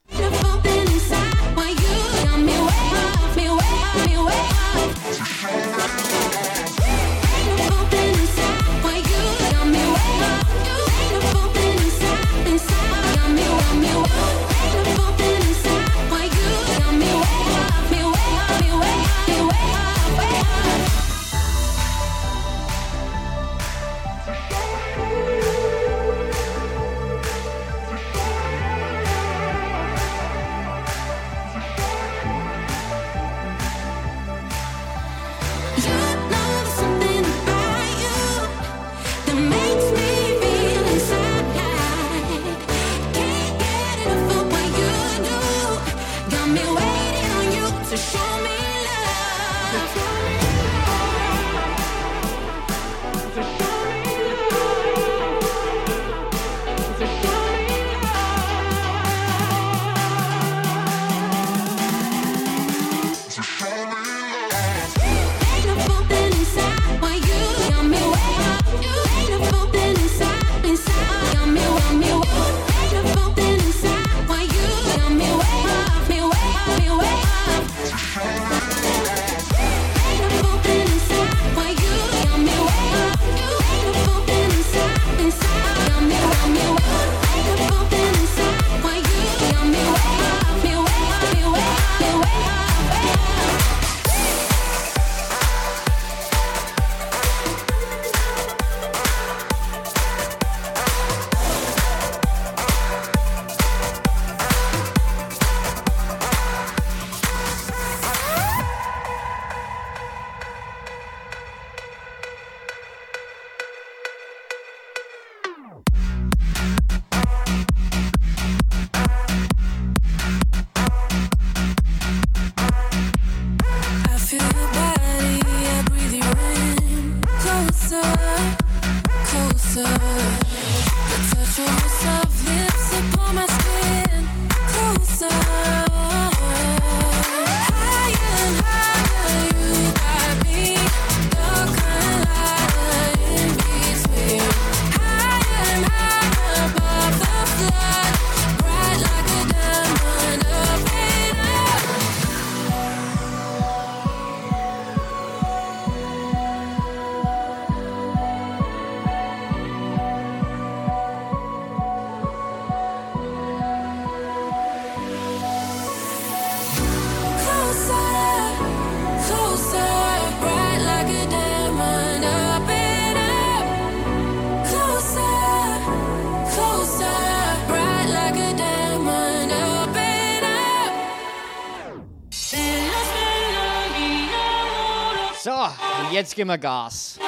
Jetzt 186.15 186.36
geben 186.36 186.51
wir 186.51 186.59
Gas. 186.59 187.19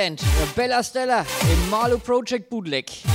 Highland, 0.00 0.22
Bella 0.56 0.82
Stella 0.82 1.26
im 1.42 1.68
Marlo 1.68 1.98
Project 1.98 2.48
Bootleg. 2.48 3.09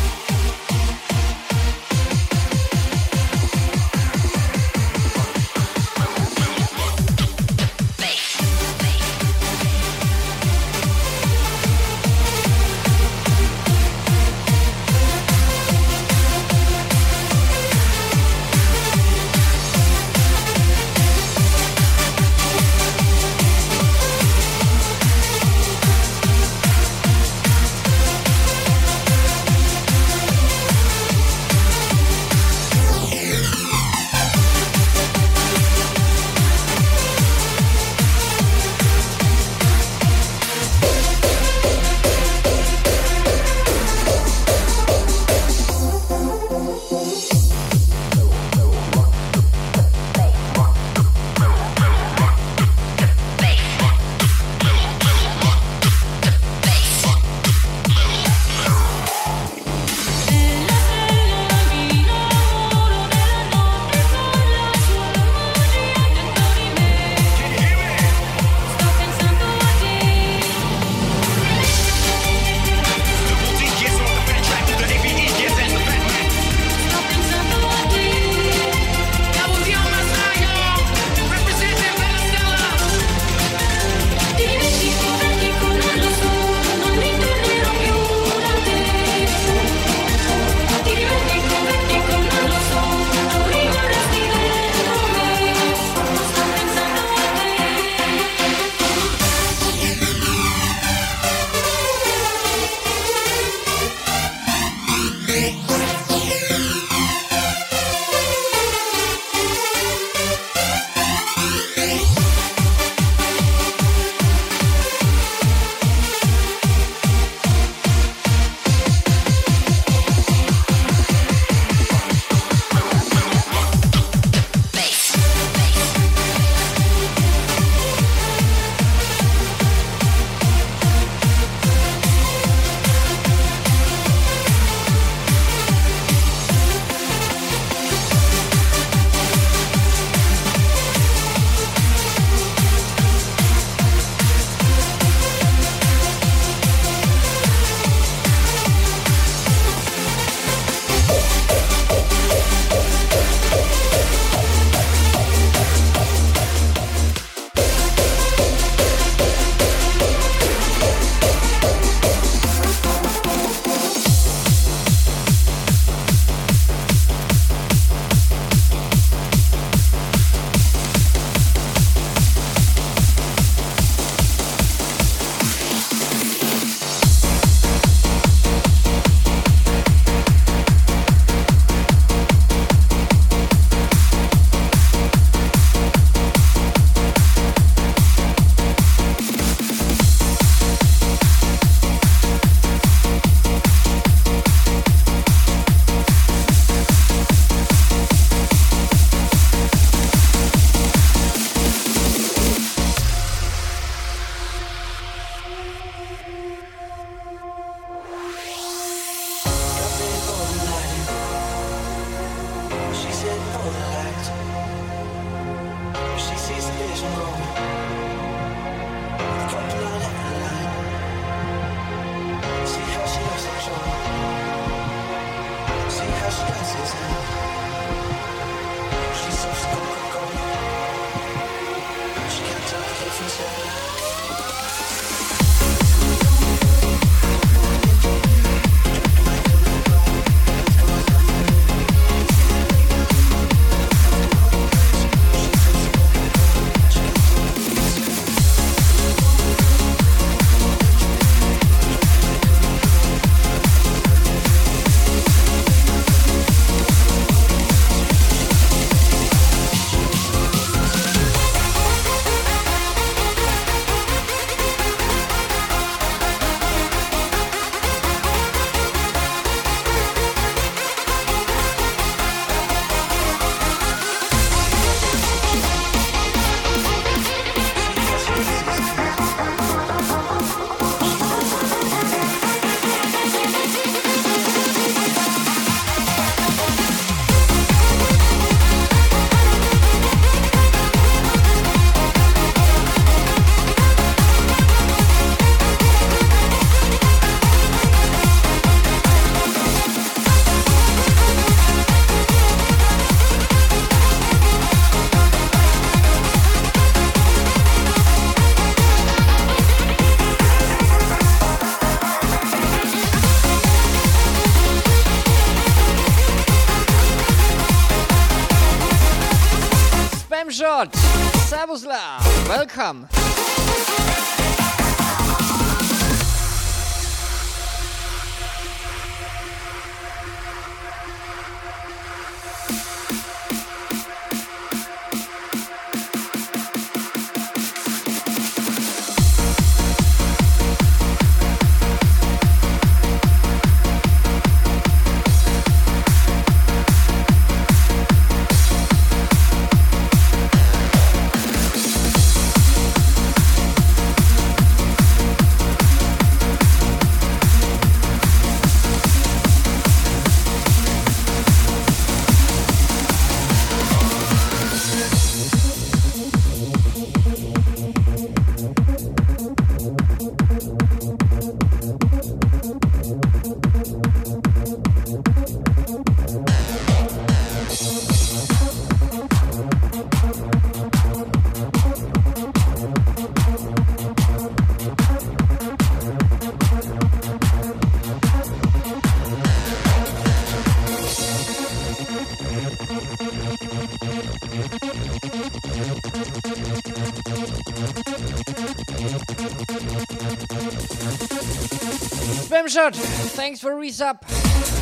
Ramshot, 402.65 402.95
thanks 403.35 403.59
for 403.59 403.79
Resub. 403.79 404.17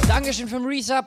Dankeschön 0.07 0.47
für 0.47 0.55
Resub. 0.65 1.05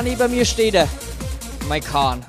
da 0.00 0.02
neben 0.02 0.30
mir 0.30 0.44
steht 0.44 0.74
er. 0.74 0.88
Mein 1.68 1.82
Kahn. 1.82 2.24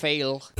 fail. 0.00 0.59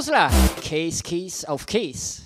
Klausler. 0.00 0.30
Case 0.66 1.02
Keys 1.02 1.44
auf 1.44 1.66
Keys. 1.66 2.22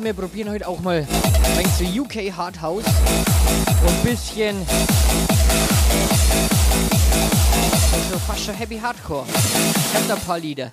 glaube, 0.00 0.04
wir 0.04 0.14
probieren 0.14 0.50
heute 0.50 0.68
auch 0.68 0.80
mal 0.80 1.06
ein 1.56 2.00
UK 2.00 2.36
Hard 2.36 2.60
House. 2.60 2.84
Und 2.84 3.88
ein 3.88 4.02
bisschen. 4.04 4.56
Also 7.92 8.18
fast 8.26 8.44
schon 8.44 8.54
Happy 8.54 8.78
Hardcore. 8.78 9.24
Ich 9.28 9.94
hab 9.94 10.06
da 10.06 10.14
ein 10.14 10.20
paar 10.20 10.38
Lieder. 10.38 10.72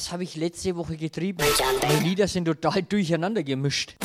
was 0.00 0.12
habe 0.12 0.22
ich 0.24 0.34
letzte 0.34 0.76
Woche 0.76 0.96
getrieben? 0.96 1.44
Die 1.82 2.08
Lieder 2.08 2.26
sind 2.26 2.46
total 2.46 2.82
durcheinander 2.82 3.42
gemischt. 3.42 3.96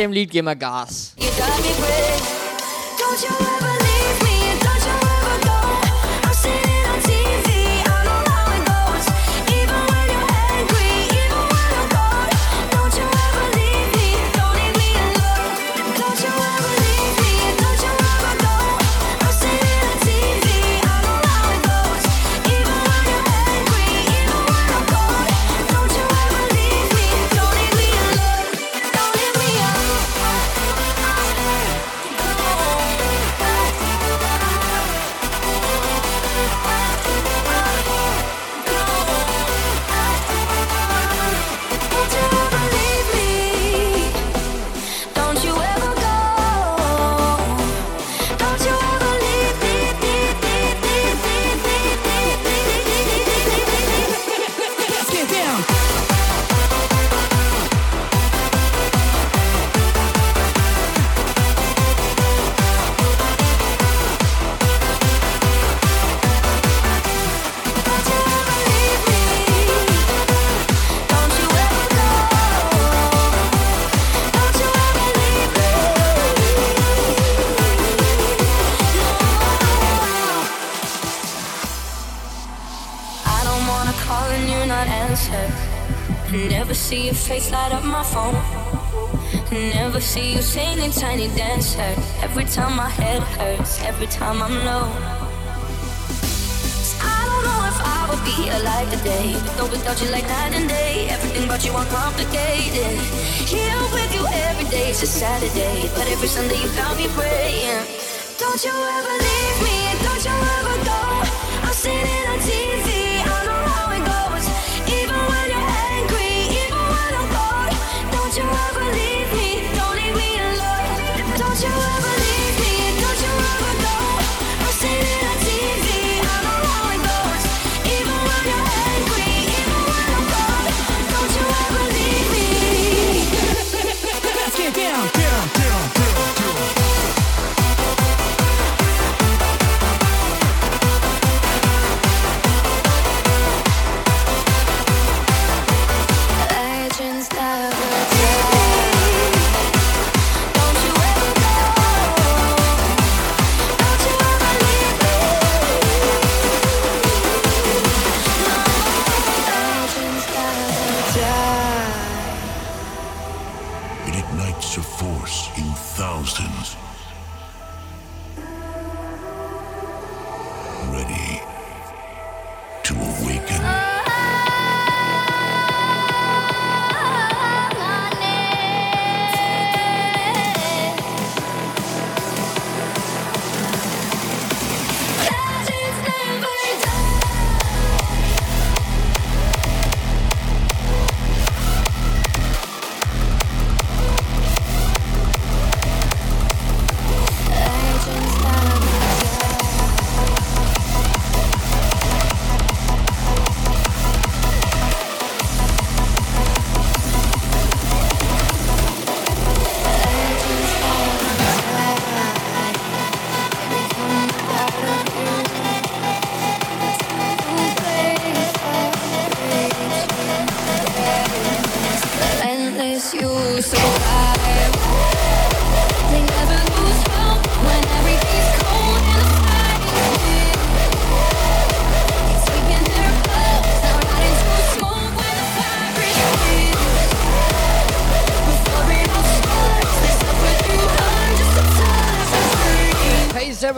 Dem 0.00 0.12
Lied, 0.12 0.30
gehen 0.30 0.46
wir 0.46 0.56
Gas. 0.56 1.14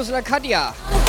Servus 0.03 0.11
La 0.11 1.02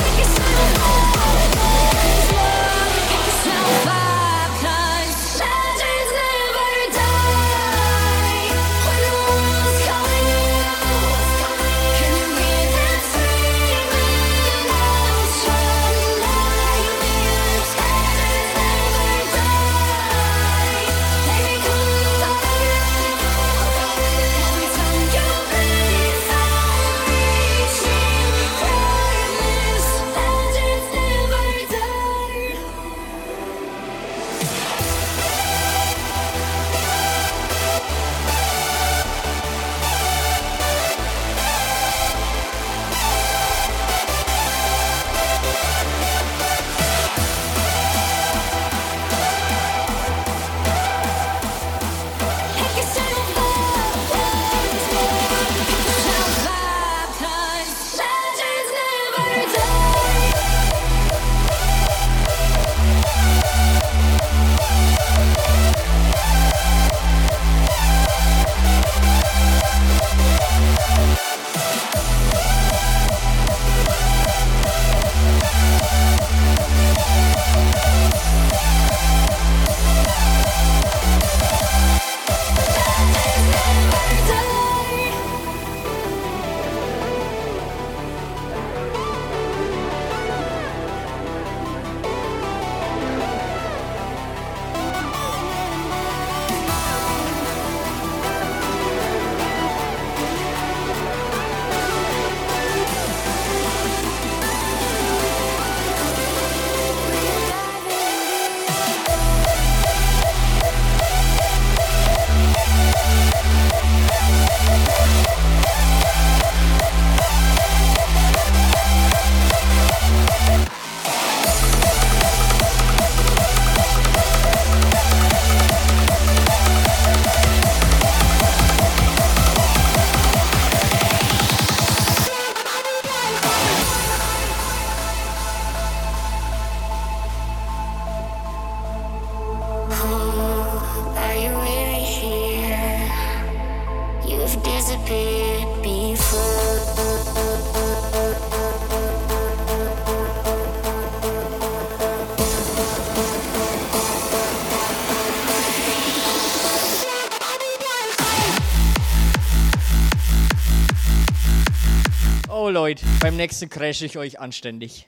beim 163.34 163.38
nächsten 163.38 163.68
crash 163.68 164.04
ich 164.04 164.16
euch 164.16 164.40
anständig. 164.40 165.08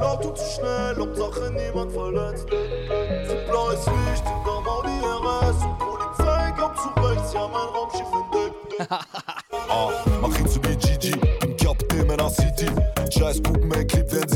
im 0.00 0.06
Auto 0.06 0.30
zu 0.30 0.44
schnell, 0.44 0.96
Hauptsache 0.96 1.52
niemand 1.52 1.92
verletzt. 1.92 2.46
Zu 2.48 3.50
blau 3.50 3.70
ist 3.70 3.86
Licht, 3.86 4.24
hinterm 4.26 4.66
Audi 4.66 4.90
RS 5.00 5.64
und 5.64 5.78
Polizei 5.78 6.52
kam 6.52 6.72
zurecht, 6.76 7.34
ja 7.34 7.48
mein 7.48 7.68
Raumschiff 7.68 8.08
entdeckt. 8.12 8.90
ah, 9.68 9.90
mach 10.20 10.38
ihn 10.38 10.48
zu 10.48 10.60
mir, 10.60 10.76
GG, 10.76 11.16
bin 11.40 11.56
Captain 11.56 12.06
meiner 12.06 12.30
City. 12.30 12.66
Scheiß, 13.10 13.40
guck 13.42 13.62
mein 13.64 13.86
Clip, 13.86 14.06
wenn 14.10 14.28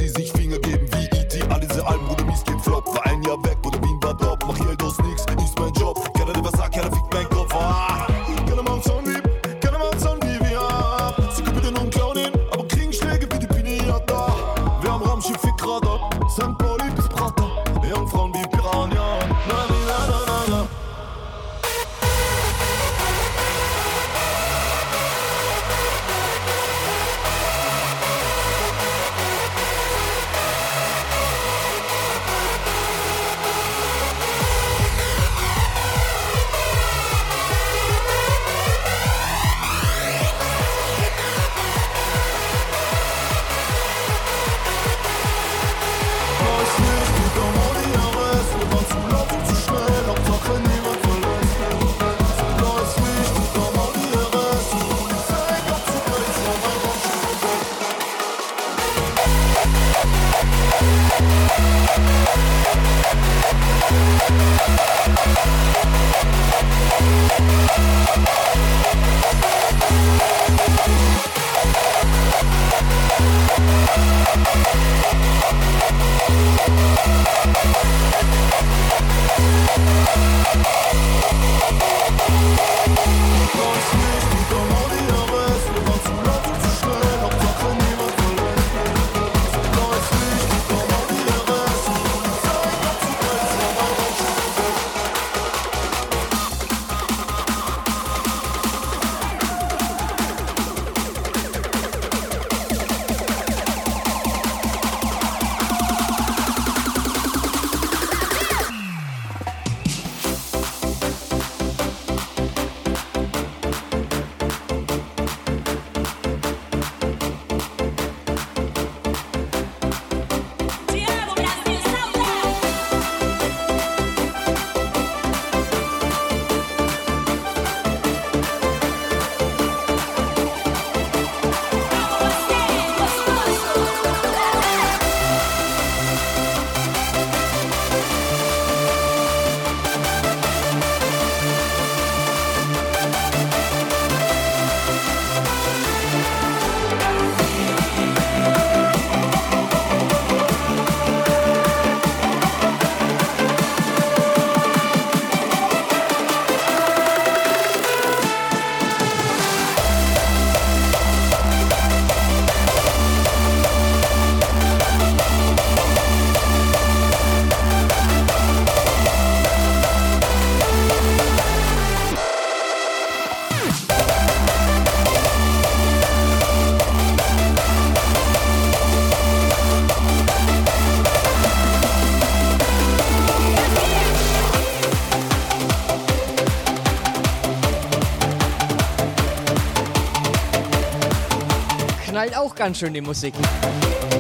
auch 192.45 192.55
ganz 192.55 192.79
schön, 192.79 192.93
die 192.93 193.01
Musik. 193.01 193.33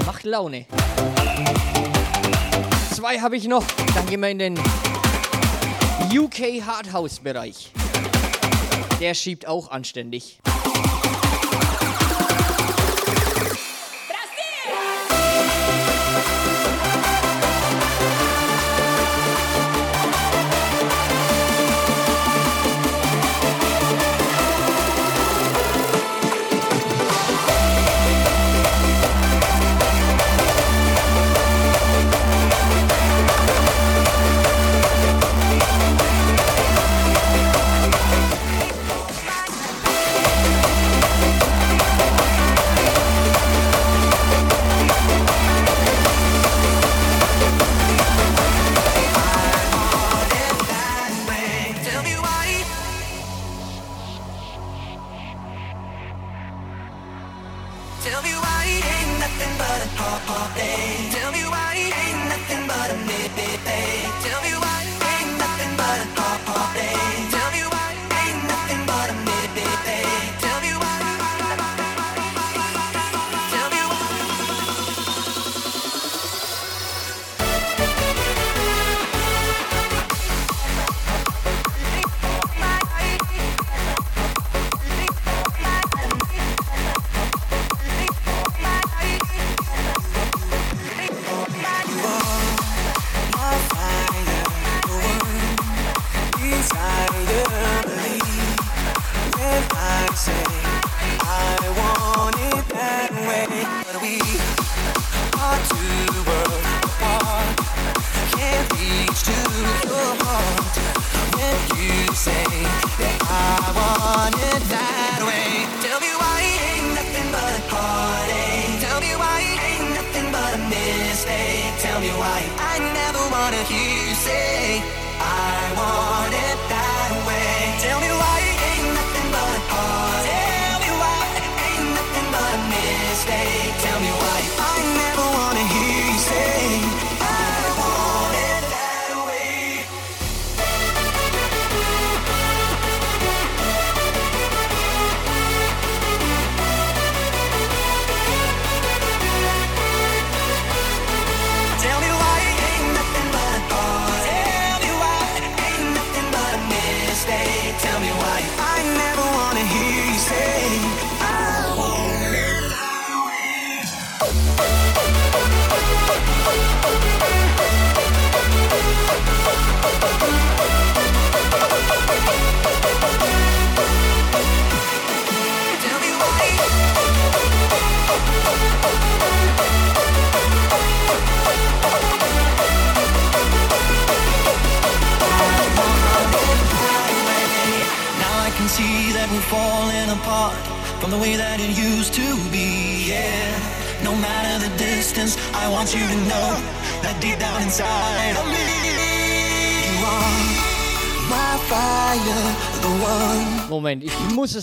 Macht 0.06 0.24
Laune. 0.24 0.64
Zwei 2.94 3.20
habe 3.20 3.36
ich 3.36 3.46
noch. 3.46 3.64
Dann 3.94 4.06
gehen 4.06 4.20
wir 4.20 4.30
in 4.30 4.38
den 4.38 4.58
UK 6.10 6.64
Hardhouse-Bereich. 6.66 7.70
Der 9.00 9.14
schiebt 9.14 9.46
auch 9.46 9.70
anständig. 9.70 10.38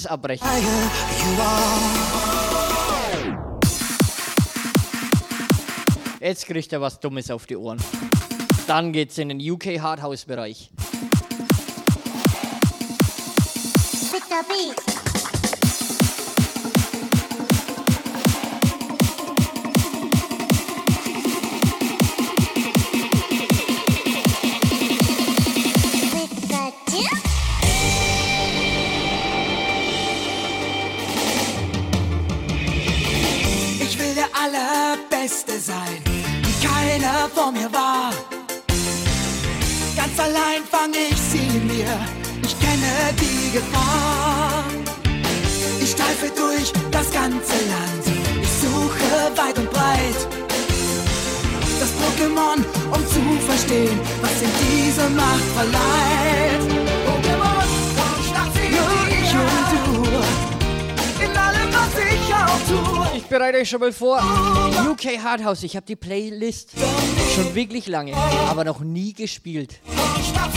Basis 0.02 0.06
abbrechen. 0.08 0.48
Jetzt 6.20 6.46
kriegt 6.46 6.72
er 6.74 6.82
was 6.82 7.00
Dummes 7.00 7.32
auf 7.32 7.46
die 7.46 7.58
Ohren. 7.58 7.80
Dann 8.68 8.94
geht's 8.94 9.18
in 9.18 9.30
den 9.30 9.52
UK 9.52 9.80
Hardhouse-Bereich. 9.80 10.71
schon 63.72 63.80
mal 63.80 63.94
vor. 63.94 64.18
UK 64.92 65.24
Hardhouse, 65.24 65.64
ich 65.64 65.78
habe 65.78 65.86
die 65.86 65.96
Playlist 65.96 66.72
schon 67.34 67.56
wirklich 67.56 67.88
lange, 67.88 68.14
aber 68.50 68.66
noch 68.66 68.82
nie 68.82 69.14
gespielt. 69.14 69.80
Stadt, 70.30 70.52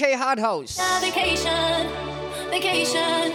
UK 0.00 0.14
Hard 0.14 0.38
House. 0.38 0.78
Vacation, 1.00 1.86
vacation. 2.50 3.29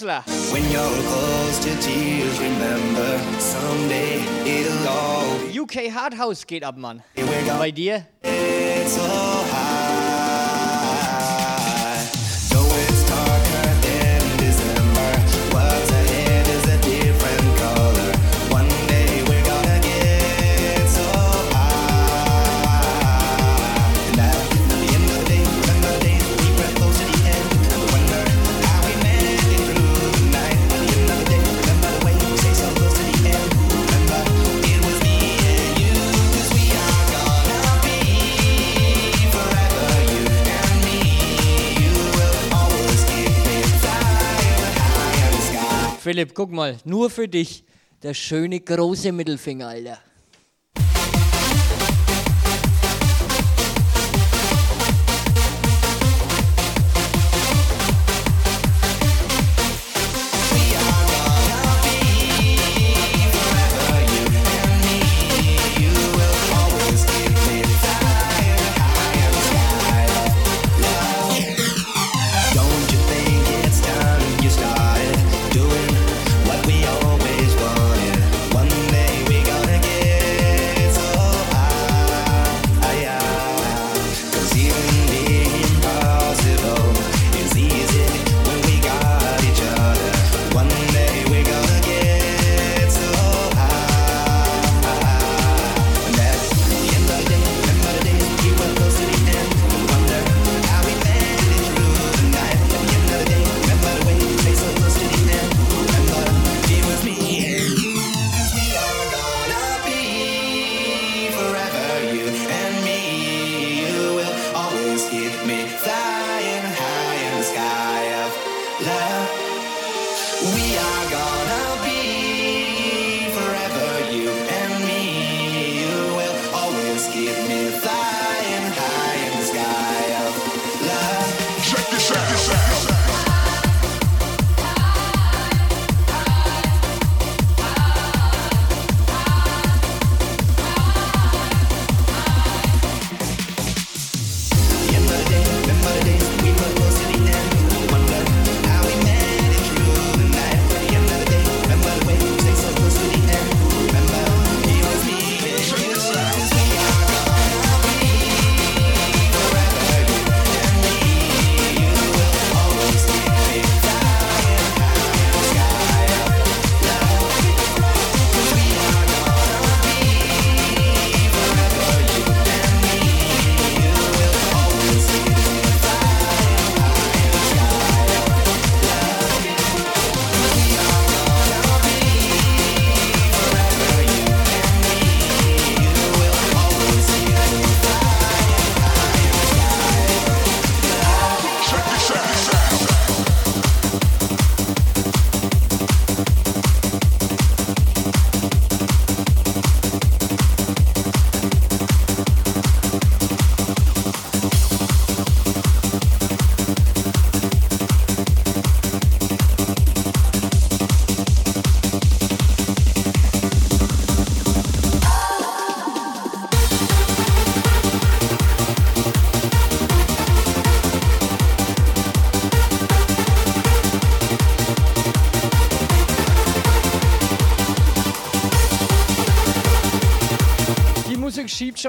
Rosler. 0.00 0.24
Tears, 1.80 2.40
remember, 2.40 3.18
UK 5.52 5.92
Hardhouse 5.94 6.46
geht 6.46 6.64
ab, 6.64 6.76
Mann. 6.76 7.02
Bei 7.58 7.70
dir? 7.70 8.06
It's 8.22 8.98
all 8.98 9.29
Philipp, 46.20 46.34
guck 46.34 46.50
mal, 46.52 46.76
nur 46.84 47.08
für 47.08 47.28
dich 47.28 47.64
der 48.02 48.12
schöne 48.12 48.60
große 48.60 49.10
Mittelfinger, 49.10 49.68
Alter. 49.68 49.98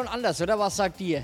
Schon 0.02 0.08
anders, 0.08 0.42
oder 0.42 0.58
was 0.58 0.76
sagt 0.78 1.00
ihr? 1.02 1.24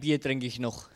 Bier 0.00 0.20
trinke 0.20 0.46
ich 0.46 0.58
noch. 0.58 0.88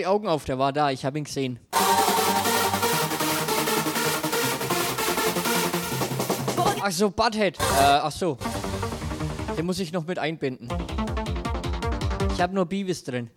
Die 0.00 0.06
Augen 0.06 0.28
auf, 0.28 0.46
der 0.46 0.58
war 0.58 0.72
da, 0.72 0.90
ich 0.90 1.04
habe 1.04 1.18
ihn 1.18 1.24
gesehen. 1.24 1.58
Ach 6.82 6.90
so, 6.90 7.10
Butthead. 7.10 7.58
Äh, 7.58 7.62
ach 7.82 8.10
so. 8.10 8.38
Den 9.58 9.66
muss 9.66 9.78
ich 9.78 9.92
noch 9.92 10.06
mit 10.06 10.18
einbinden. 10.18 10.68
Ich 12.32 12.40
habe 12.40 12.54
nur 12.54 12.64
Beavis 12.64 13.04
drin. 13.04 13.30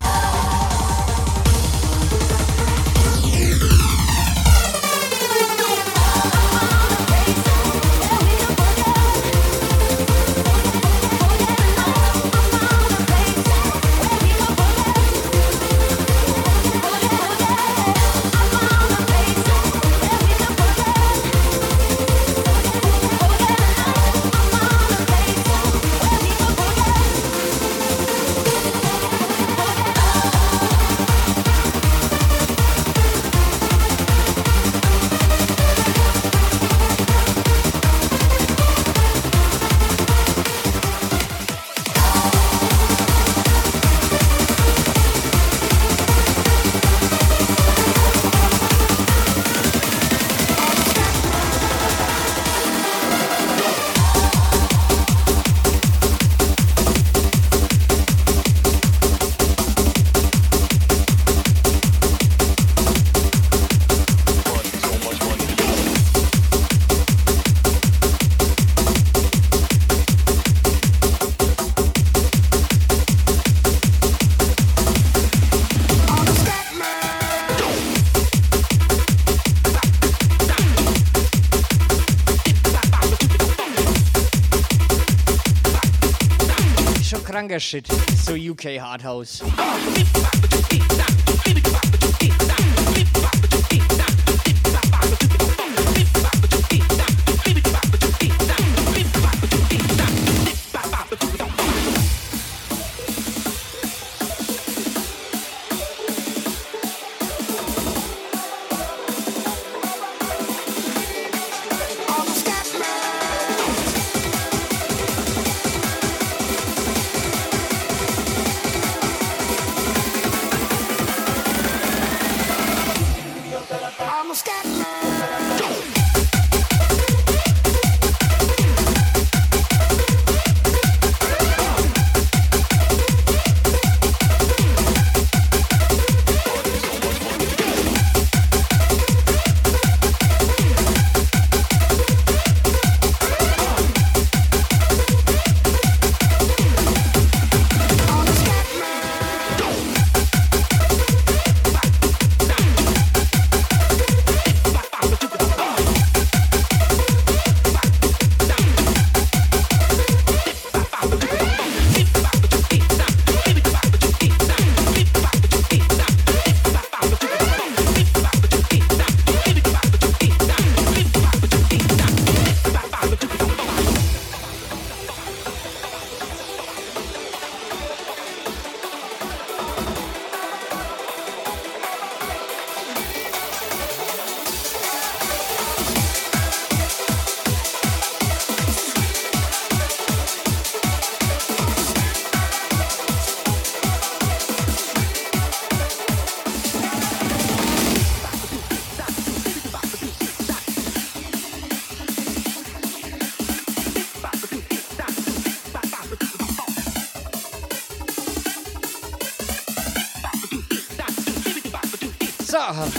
Schon 87.54 87.54
kranker 87.54 87.60
Shit. 87.60 87.88
So 88.18 88.36
UK 88.36 88.80
Hardhouse. 88.80 89.40
So, 89.40 89.46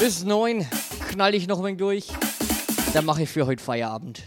bis 0.05 0.23
neun 0.23 0.67
knall 1.13 1.35
ich 1.35 1.49
noch 1.49 1.61
ein 1.61 1.65
wenig 1.65 1.79
durch. 1.79 2.09
Dann 2.93 3.07
mache 3.07 3.23
ich 3.23 3.31
für 3.31 3.47
heute 3.47 3.65
Feierabend. 3.65 4.23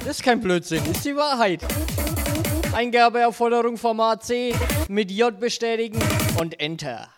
Das 0.00 0.18
ist 0.18 0.22
kein 0.22 0.42
Blödsinn, 0.42 0.84
das 0.84 0.98
ist 0.98 1.06
die 1.06 1.16
Wahrheit. 1.16 1.62
Eingabeaufforderung 2.74 3.78
Format 3.78 4.22
C 4.22 4.54
mit 4.88 5.10
J 5.10 5.40
bestätigen 5.40 5.98
und 6.38 6.60
Enter. 6.60 7.08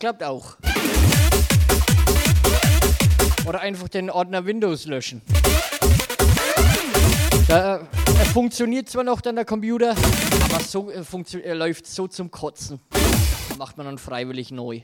Klappt 0.00 0.22
auch. 0.24 0.56
Oder 3.46 3.60
einfach 3.60 3.88
den 3.88 4.10
Ordner 4.10 4.44
Windows 4.46 4.86
löschen. 4.86 5.22
Da, 7.46 7.76
äh, 7.76 7.80
er 8.18 8.26
funktioniert 8.32 8.88
zwar 8.88 9.04
noch 9.04 9.20
dann 9.20 9.36
der 9.36 9.44
Computer, 9.44 9.90
aber 10.44 10.60
so 10.64 10.90
äh, 10.90 11.00
funktio- 11.02 11.40
er 11.42 11.54
läuft 11.54 11.86
so 11.86 12.06
zum 12.08 12.30
Kotzen. 12.30 12.80
Macht 13.58 13.76
man 13.76 13.86
dann 13.86 13.98
freiwillig 13.98 14.50
neu. 14.50 14.80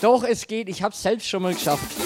Doch, 0.00 0.22
es 0.22 0.46
geht. 0.46 0.68
Ich 0.68 0.82
hab's 0.82 1.02
selbst 1.02 1.26
schon 1.28 1.42
mal 1.42 1.52
geschafft. 1.54 1.97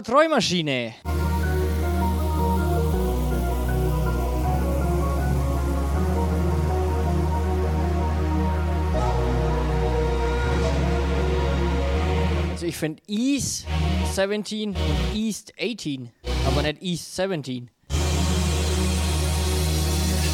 Servus 0.00 0.08
La 0.08 0.14
Träumaschine. 0.14 0.94
Also 12.50 12.66
ich 12.66 12.76
finde 12.76 13.02
East 13.06 13.66
17 14.14 14.70
und 14.70 14.76
East 15.14 15.52
18, 15.60 16.10
aber 16.46 16.62
nicht 16.62 16.82
East 16.82 17.16
17. 17.16 17.70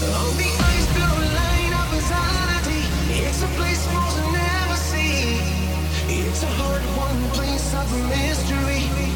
On 0.02 0.36
the 0.36 0.44
ice 0.44 0.86
blue 0.94 1.24
line 1.34 1.74
of 1.74 1.92
insanity, 1.92 2.84
it's 3.10 3.42
a 3.42 3.48
place 3.56 3.86
most 3.92 4.18
never 4.32 4.76
see. 4.76 5.40
It's 6.08 6.42
a 6.42 6.46
hard 6.46 6.82
one 6.96 7.30
place 7.32 7.74
of 7.74 7.90
mystery. 8.08 9.15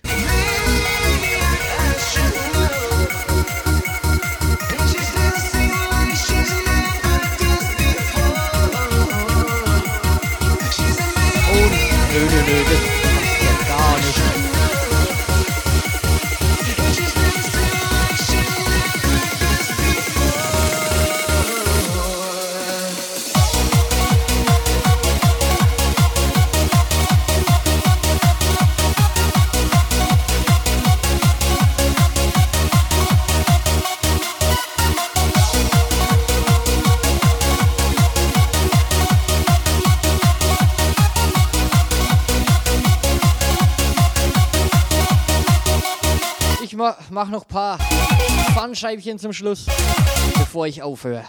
shoes. 2.01 2.90
Pfannscheibchen 48.81 49.19
zum 49.19 49.31
Schluss, 49.31 49.67
bevor 50.39 50.65
ich 50.65 50.81
aufhöre. 50.81 51.23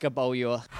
Bin 0.00 0.12
88er 0.12 0.79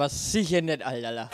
aber 0.00 0.08
sicher 0.08 0.62
nicht, 0.62 0.82
Alter. 0.82 1.28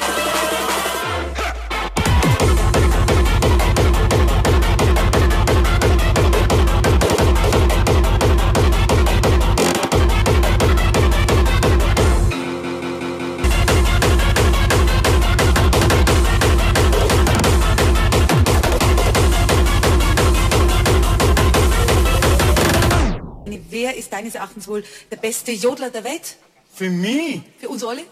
Wer 23.68 23.96
ist 23.96 24.12
deines 24.12 24.34
Erachtens 24.34 24.66
wohl 24.66 24.82
der 25.12 25.16
beste 25.18 25.52
Jodler 25.52 25.90
der 25.90 26.02
Welt? 26.02 26.36
Für 26.74 26.90
mich? 26.90 27.42
Für 27.60 27.68
uns 27.68 27.84
alle? 27.84 28.02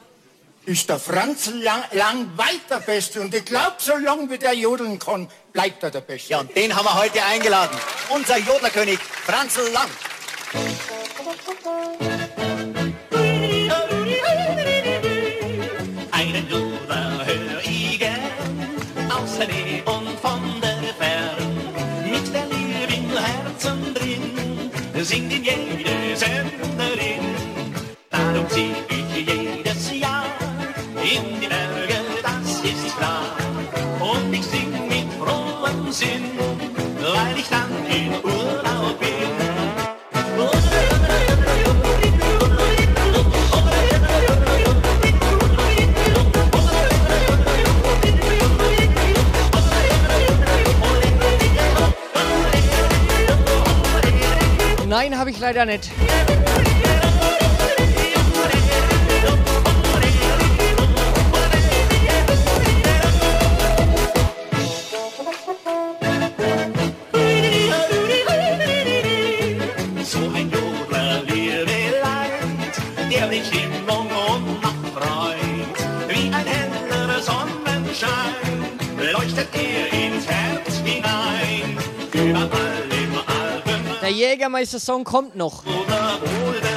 Franz 1.14 1.46
lang, 1.62 1.84
lang 1.92 2.26
weit 2.36 2.68
der 2.68 2.80
Beste. 2.80 3.20
Und 3.20 3.32
ich 3.32 3.44
glaube, 3.44 3.76
solange 3.78 4.28
wie 4.30 4.36
der 4.36 4.52
jodeln 4.52 4.98
kann, 4.98 5.28
bleibt 5.52 5.84
er 5.84 5.92
der 5.92 6.00
Beste. 6.00 6.30
Ja, 6.30 6.40
und 6.40 6.56
den 6.56 6.74
haben 6.74 6.84
wir 6.84 6.94
heute 6.94 7.22
eingeladen. 7.24 7.78
Unser 8.08 8.36
Jodlerkönig, 8.38 8.98
Franz 8.98 9.56
Lang. 9.72 9.88
Nein, 55.44 55.58
habe 55.58 55.74
ich 55.74 56.13
Der 84.54 84.60
Jägermeister-Song 84.60 85.02
kommt 85.02 85.34
noch. 85.34 85.64
oder 85.66 86.20
wohlbekannt. 86.22 86.73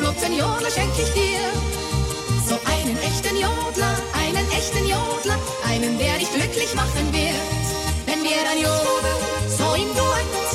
14 0.00 0.32
Jodler 0.32 0.70
schenk 0.70 0.92
ich 0.98 1.12
dir. 1.12 1.44
So 2.48 2.56
einen 2.64 2.96
echten 2.98 3.36
Jodler, 3.36 3.94
einen 4.16 4.46
echten 4.50 4.84
Jodler, 4.88 5.38
einen, 5.68 5.98
der 5.98 6.16
dich 6.18 6.32
glücklich 6.32 6.74
machen 6.74 7.12
wird. 7.12 7.66
Wenn 8.06 8.22
wir 8.24 8.40
dann 8.48 8.56
jodeln, 8.56 9.20
so 9.46 9.74
im 9.74 9.90
Duett, 9.94 10.48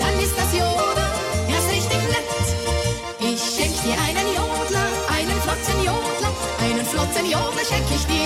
dann 0.00 0.14
ist 0.22 0.34
das 0.38 0.50
Jodeln 0.54 1.14
erst 1.50 1.68
richtig 1.74 2.02
nett. 2.14 2.46
Ich 3.18 3.40
schenk 3.56 3.74
dir 3.82 3.98
einen 4.06 4.28
Jodler, 4.38 4.86
einen 5.10 5.38
flotten 5.42 5.78
Jodler, 5.82 6.32
einen 6.62 6.86
flotten 6.86 7.26
Jodler 7.26 7.64
schenk 7.66 7.88
ich 7.90 8.06
dir. 8.06 8.24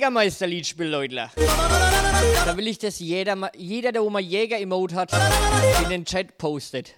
Jägermeisterlied 0.00 0.66
spiele, 0.66 0.88
Leute, 0.88 1.30
dann 2.46 2.56
will 2.56 2.68
ich, 2.68 2.78
dass 2.78 3.00
jeder, 3.00 3.50
jeder 3.54 3.92
der 3.92 4.02
Oma 4.02 4.18
Jäger-Emote 4.18 4.94
hat, 4.94 5.10
in 5.82 5.90
den 5.90 6.06
Chat 6.06 6.38
postet. 6.38 6.94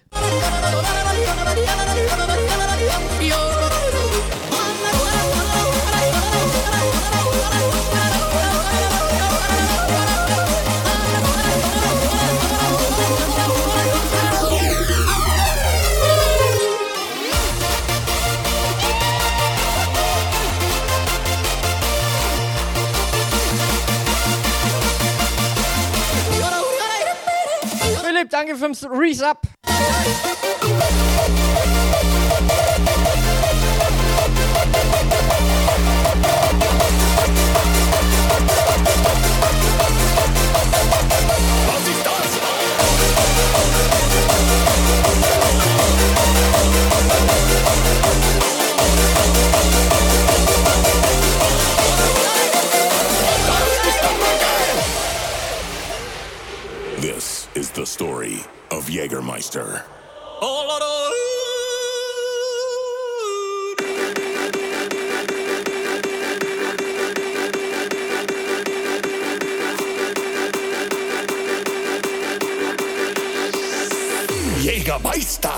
Philipp, 28.23 28.29
danke 28.31 28.55
fürs 28.55 28.83
Resub. 57.93 58.47
Jägermeister. 58.69 58.89
Jägermeister. 58.89 59.81
Jägermeister. 74.63 75.53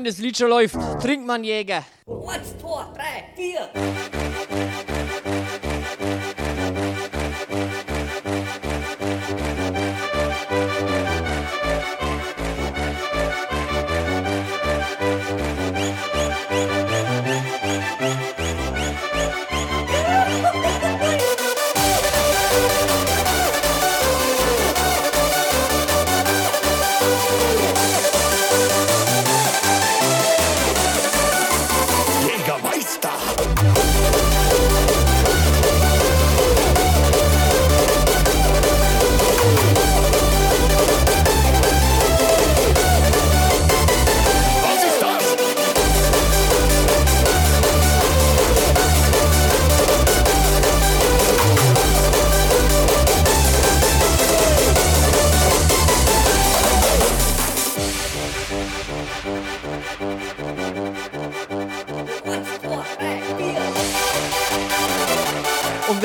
Wenn 0.00 0.06
das 0.06 0.16
Lied 0.16 0.38
schon 0.38 0.48
läuft, 0.48 0.76
trinkt 1.02 1.26
man 1.26 1.44
Jäger. 1.44 1.84
Eins, 2.06 2.56
zwei, 2.58 2.86
drei, 2.94 3.24
vier. 3.36 4.29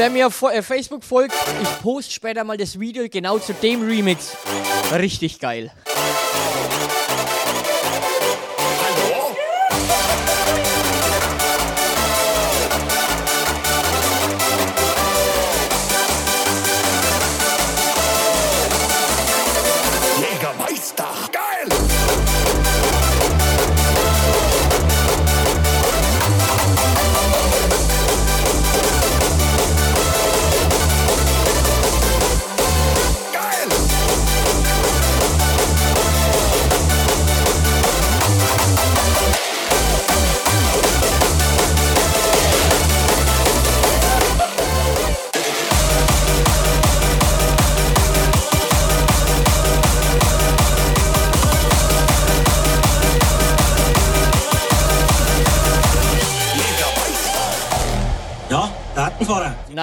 Wer 0.05 0.11
mir 0.11 0.27
auf 0.27 0.39
äh, 0.43 0.61
Facebook 0.61 1.03
folgt, 1.03 1.33
ich 1.63 1.81
poste 1.81 2.13
später 2.13 2.43
mal 2.43 2.57
das 2.57 2.79
Video 2.79 3.07
genau 3.09 3.39
zu 3.39 3.53
dem 3.53 3.81
Remix. 3.81 4.37
Richtig 4.93 5.39
geil. 5.39 5.71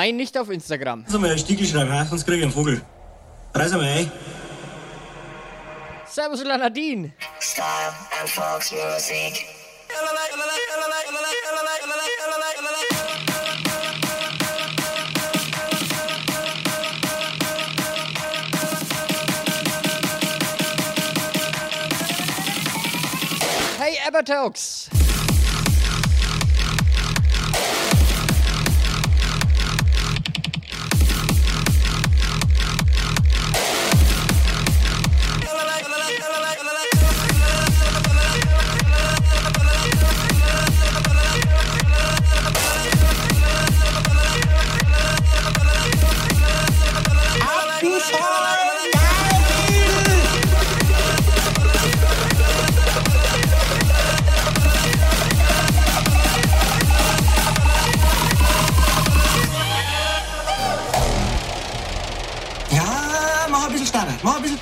Nein, 0.02 0.16
nicht 0.16 0.36
auf 0.36 0.50
Instagram. 0.50 1.04
Lass 1.06 1.20
mal 1.20 1.38
Stiegel 1.38 1.64
schreiben, 1.64 2.08
sonst 2.08 2.24
krieg 2.24 2.38
ich 2.38 2.42
einen 2.42 2.50
Vogel. 2.52 2.82
Reiß 3.54 3.70
mal 3.70 3.84
ein. 3.84 4.10
Servus 6.08 6.42
Lanadin. 6.42 7.12
Style 7.38 7.64
and 8.20 8.28
folks 8.28 8.72
music. 8.72 9.46
Hey 23.78 23.98
Abertox. 24.04 24.90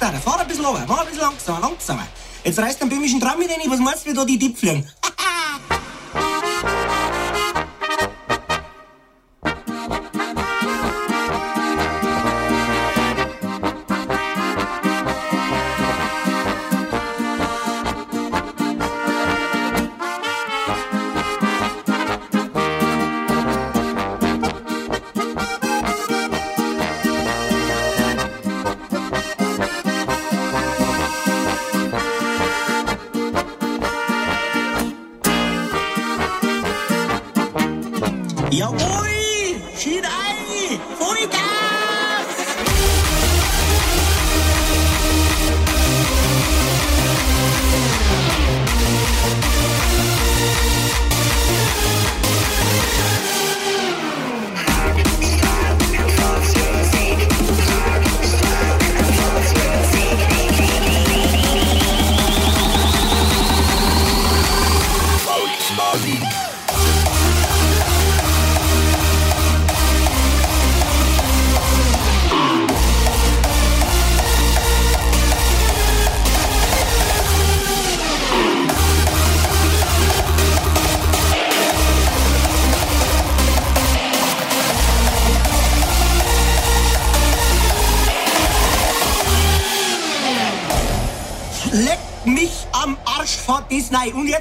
Ein 0.03 0.09
schneller. 0.09 0.21
Fahr 0.21 0.41
ein 0.41 0.47
bisschen 0.47 0.65
runter, 0.65 0.85
mach 0.89 1.01
ein 1.01 1.07
bisschen 1.07 1.23
langsamer, 1.23 1.61
langsamer. 1.61 2.07
Jetzt 2.45 2.59
reißt 2.59 2.81
den 2.81 2.89
böhmischen 2.89 3.21
Tram 3.21 3.39
mit 3.39 3.51
rein, 3.51 3.59
was 3.67 3.79
meinst 3.79 4.07
du, 4.07 4.11
wie 4.11 4.15
da 4.15 4.25
die 4.25 4.39
Dipp 4.39 4.57
fliegen? 4.57 4.89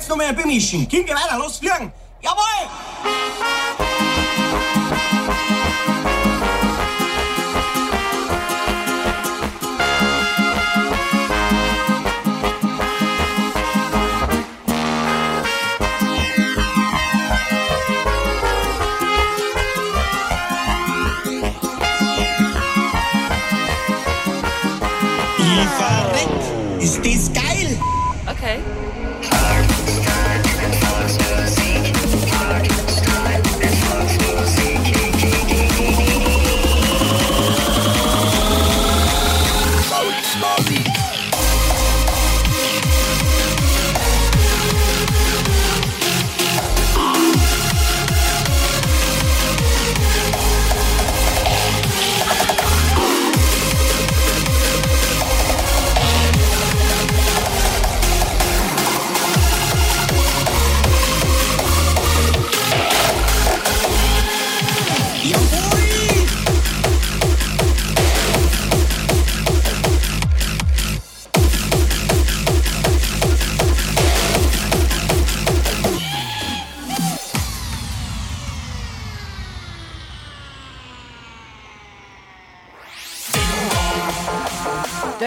jetzt 0.10 0.18
nochmal 0.18 0.28
ein 0.28 0.36
Beimischung. 0.36 0.88
Kim, 0.88 1.06
geh 1.06 1.14
weiter, 1.14 1.38
los, 1.38 1.58
fliegen! 1.58 1.92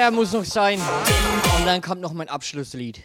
Der 0.03 0.11
muss 0.11 0.33
noch 0.33 0.45
sein. 0.45 0.81
Und 1.57 1.65
dann 1.65 1.81
kommt 1.81 2.01
noch 2.01 2.13
mein 2.13 2.29
Abschlusslied. 2.29 3.01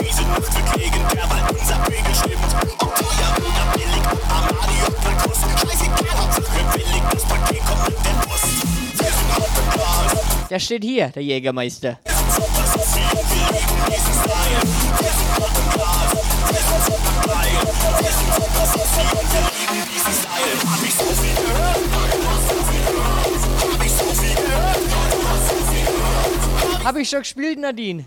Diese 0.00 0.22
Nacht 0.22 0.54
wird 0.54 0.76
legendär, 0.76 1.28
weil 1.28 1.54
hab 26.84 26.96
ich 26.96 27.08
schon 27.08 27.20
gespielt, 27.20 27.58
Nadine? 27.58 28.04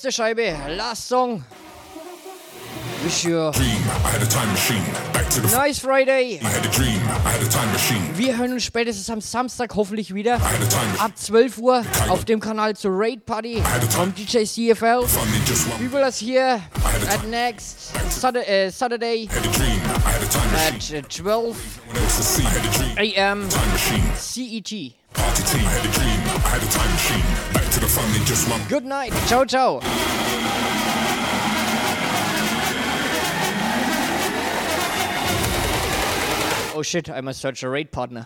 Letzte 0.03 0.21
Scheibe, 0.21 0.53
last 0.75 1.07
song. 1.07 1.45
Wish 3.05 3.23
you 3.23 3.51
Dream, 3.51 3.69
I 4.03 4.09
had 4.09 4.21
a 4.21 4.25
time 4.25 4.51
machine. 4.51 4.83
Back 5.13 5.29
to 5.29 5.39
the 5.39 5.55
nice 5.55 5.79
Friday. 5.79 6.39
I 6.41 6.49
had 6.49 6.65
a 6.65 6.69
dream, 6.71 6.99
I 7.25 7.29
had 7.29 7.41
a 7.41 7.49
time 7.49 7.71
machine. 7.71 8.01
Wir 8.17 8.37
hören 8.37 8.51
uns 8.51 8.65
spätestens 8.65 9.09
am 9.09 9.21
Samstag 9.21 9.73
hoffentlich 9.75 10.13
wieder. 10.13 10.41
Ab 10.97 11.11
12 11.15 11.57
Uhr 11.59 11.85
auf 12.09 12.25
dem 12.25 12.41
Kanal 12.41 12.75
zur 12.75 12.91
Raid 12.93 13.25
Party 13.25 13.63
vom 13.91 14.13
DJ 14.13 14.43
CFL. 14.43 15.05
Will 15.89 16.03
us 16.03 16.19
here 16.19 16.59
at 17.09 17.25
next 17.29 17.93
Saturday, 18.09 18.67
uh, 18.67 18.71
Saturday 18.71 19.29
at 20.67 20.93
uh, 20.93 21.07
12 21.07 21.55
a.m. 22.97 23.47
CET. 24.17 25.02
Party 25.13 25.43
team, 25.43 25.65
I 25.65 25.69
had 25.69 25.85
a 25.85 25.91
dream, 25.91 26.19
I 26.43 26.49
had 26.49 26.63
a 26.63 26.67
time 26.71 26.91
machine. 26.91 27.53
Back 27.53 27.71
to 27.73 27.79
the 27.79 27.87
fun 27.87 28.09
in 28.19 28.25
just 28.25 28.49
one. 28.49 28.61
Good 28.67 28.85
night. 28.85 29.13
Ciao, 29.27 29.45
ciao. 29.45 29.79
Oh 36.75 36.81
shit, 36.81 37.09
I 37.09 37.21
must 37.21 37.39
search 37.39 37.61
a 37.63 37.69
raid 37.69 37.91
partner. 37.91 38.25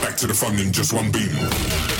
Back 0.00 0.16
to 0.18 0.26
the 0.28 0.34
fun 0.34 0.58
in 0.60 0.72
just 0.72 0.92
one 0.92 1.10
beam. 1.10 1.93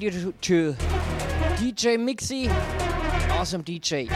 Radio 0.00 0.32
to, 0.40 0.74
DJ 1.58 1.98
Mixi, 1.98 2.48
awesome 3.32 3.62
DJ. 3.62 4.08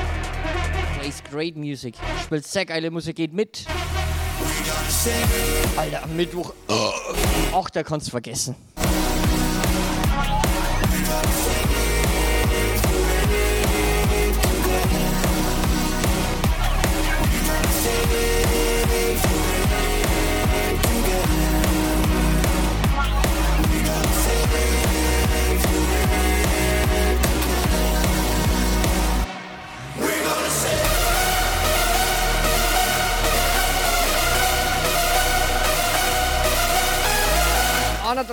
Plays 0.99 1.23
great 1.31 1.57
music. 1.57 1.95
Spielt 2.23 2.47
sehr 2.47 2.65
geile 2.65 2.91
Musik, 2.91 3.17
geht 3.17 3.35
mit. 3.35 3.67
Alter, 5.77 6.03
am 6.05 6.17
Mittwoch. 6.17 6.55
Ach, 7.53 7.69
da 7.71 7.83
kannst 7.83 8.07
du 8.07 8.13
vergessen. 8.13 8.55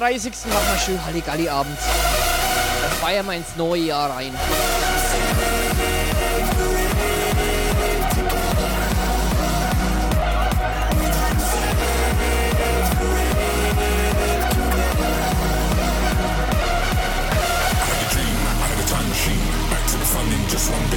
Am 0.01 0.07
31. 0.07 0.45
machen 0.47 0.67
wir 0.73 0.79
schön 0.79 1.05
Halligalli-Abend. 1.05 1.77
Da 1.77 2.89
feiern 3.05 3.23
wir 3.27 3.33
ins 3.33 3.55
neue 3.55 3.81
Jahr 3.81 4.09
rein. 4.09 4.33
just 20.51 20.69
one. 20.69 20.91